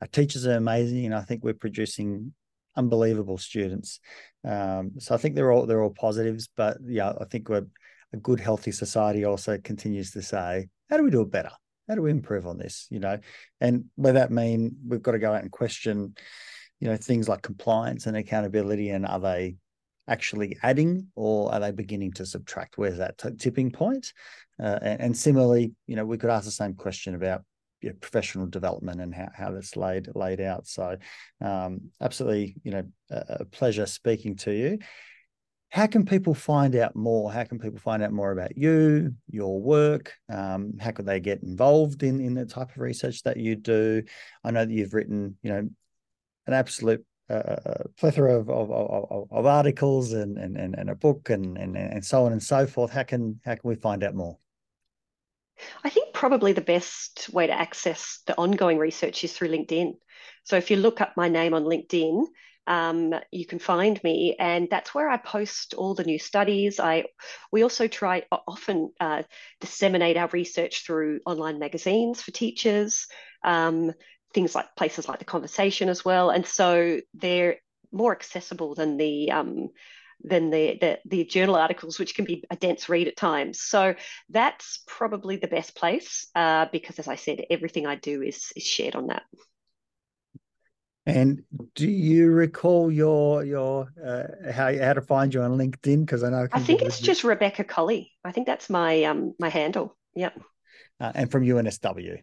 [0.00, 2.34] our teachers are amazing, and I think we're producing
[2.76, 4.00] unbelievable students.
[4.44, 7.66] Um, so I think they're all they're all positives, but yeah, I think we're
[8.12, 11.50] a good, healthy society also continues to say, how do we do it better?
[11.88, 12.86] How do we improve on this?
[12.90, 13.18] You know,
[13.60, 16.14] and by that mean we've got to go out and question,
[16.80, 19.56] you know, things like compliance and accountability, and are they
[20.06, 22.78] actually adding or are they beginning to subtract?
[22.78, 24.12] Where's that t- tipping point?
[24.62, 27.42] Uh, and, and, similarly, you know, we could ask the same question about
[27.92, 30.66] professional development and how, how that's laid laid out.
[30.66, 30.96] So,
[31.40, 34.78] um, absolutely, you know, a, a pleasure speaking to you
[35.74, 37.32] how can people find out more?
[37.32, 40.12] How can people find out more about you, your work?
[40.32, 44.04] Um, how could they get involved in in the type of research that you do?
[44.44, 45.68] I know that you've written, you know,
[46.46, 50.94] an absolute uh, uh, uh plethora of, of, of, of, articles and, and, and a
[50.94, 52.92] book and, and, and so on and so forth.
[52.92, 54.38] How can how can we find out more?
[55.84, 59.94] I think probably the best way to access the ongoing research is through LinkedIn.
[60.44, 62.26] So if you look up my name on LinkedIn,
[62.66, 66.80] um, you can find me, and that's where I post all the new studies.
[66.80, 67.04] I
[67.52, 69.22] we also try often uh,
[69.60, 73.06] disseminate our research through online magazines for teachers,
[73.42, 73.92] um,
[74.32, 77.56] things like places like the Conversation as well, and so they're
[77.92, 79.68] more accessible than the um,
[80.24, 83.60] than the, the, the journal articles, which can be a dense read at times.
[83.60, 83.94] So
[84.30, 88.64] that's probably the best place uh, because, as I said, everything I do is is
[88.64, 89.22] shared on that.
[91.06, 91.42] And
[91.74, 96.00] do you recall your your uh, how how to find you on LinkedIn?
[96.00, 98.12] Because I know I, think it's just Rebecca Collie.
[98.24, 99.96] I think that's my um my handle.
[100.14, 100.40] Yep.
[101.00, 102.22] Uh, and from UNSW.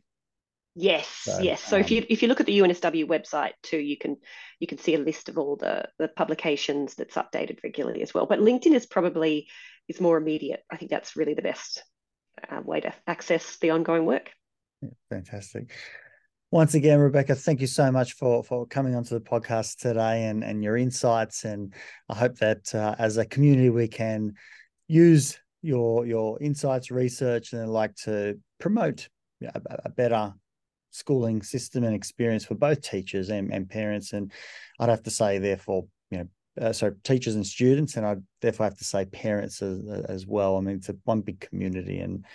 [0.74, 1.62] Yes, so, yes.
[1.62, 4.18] So um, if you if you look at the UNSW website too, you can
[4.60, 8.26] you can see a list of all the the publications that's updated regularly as well.
[8.26, 9.48] But LinkedIn is probably
[9.90, 10.64] is more immediate.
[10.72, 11.84] I think that's really the best
[12.50, 14.32] uh, way to access the ongoing work.
[14.82, 15.72] Yeah, fantastic
[16.52, 20.44] once again, Rebecca, thank you so much for for coming onto the podcast today and
[20.44, 21.46] and your insights.
[21.46, 21.74] And
[22.10, 24.34] I hope that uh, as a community we can
[24.88, 29.08] use your your insights, research, and like to promote
[29.42, 30.34] a, a better
[30.92, 34.14] schooling system and experience for both teachers and, and parents.
[34.14, 34.32] And
[34.80, 36.28] I'd have to say, therefore, you know,
[36.68, 40.58] uh, so teachers and students, and I therefore have to say parents as, as well.
[40.58, 42.26] I mean, it's a one big community, and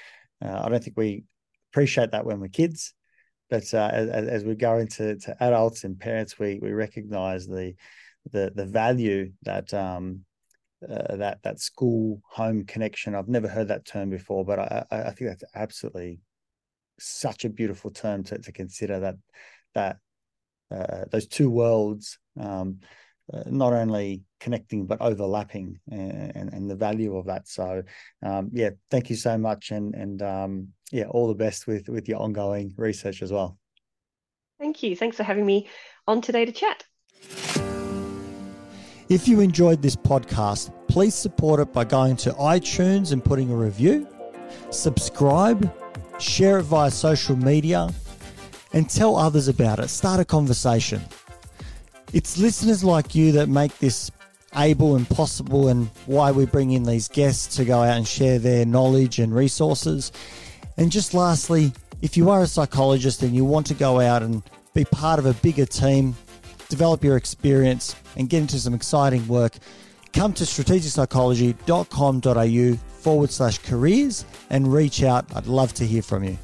[0.42, 1.24] uh, I don't think we
[1.70, 2.94] appreciate that when we're kids
[3.48, 7.74] but uh, as, as we go into to adults and parents, we we recognise the
[8.32, 10.24] the the value that um,
[10.82, 13.14] uh, that that school home connection.
[13.14, 16.18] I've never heard that term before, but I, I think that's absolutely
[16.98, 19.16] such a beautiful term to, to consider that
[19.74, 19.98] that
[20.70, 22.80] uh, those two worlds um,
[23.32, 27.48] uh, not only connecting but overlapping and, and, and, the value of that.
[27.48, 27.82] So
[28.22, 32.08] um, yeah, thank you so much and and um, yeah, all the best with with
[32.08, 33.58] your ongoing research as well.
[34.58, 34.96] Thank you.
[34.96, 35.68] Thanks for having me
[36.06, 36.84] on today to chat.
[39.08, 43.56] If you enjoyed this podcast, please support it by going to iTunes and putting a
[43.56, 44.08] review,
[44.70, 45.72] subscribe,
[46.18, 47.90] share it via social media,
[48.72, 49.88] and tell others about it.
[49.88, 51.02] Start a conversation.
[52.12, 54.10] It's listeners like you that make this
[54.54, 58.38] able and possible, and why we bring in these guests to go out and share
[58.38, 60.12] their knowledge and resources.
[60.76, 64.42] And just lastly, if you are a psychologist and you want to go out and
[64.74, 66.14] be part of a bigger team,
[66.68, 69.54] develop your experience, and get into some exciting work,
[70.16, 75.26] come to strategicpsychology.com.au forward slash careers and reach out.
[75.36, 76.38] I'd love to hear from you.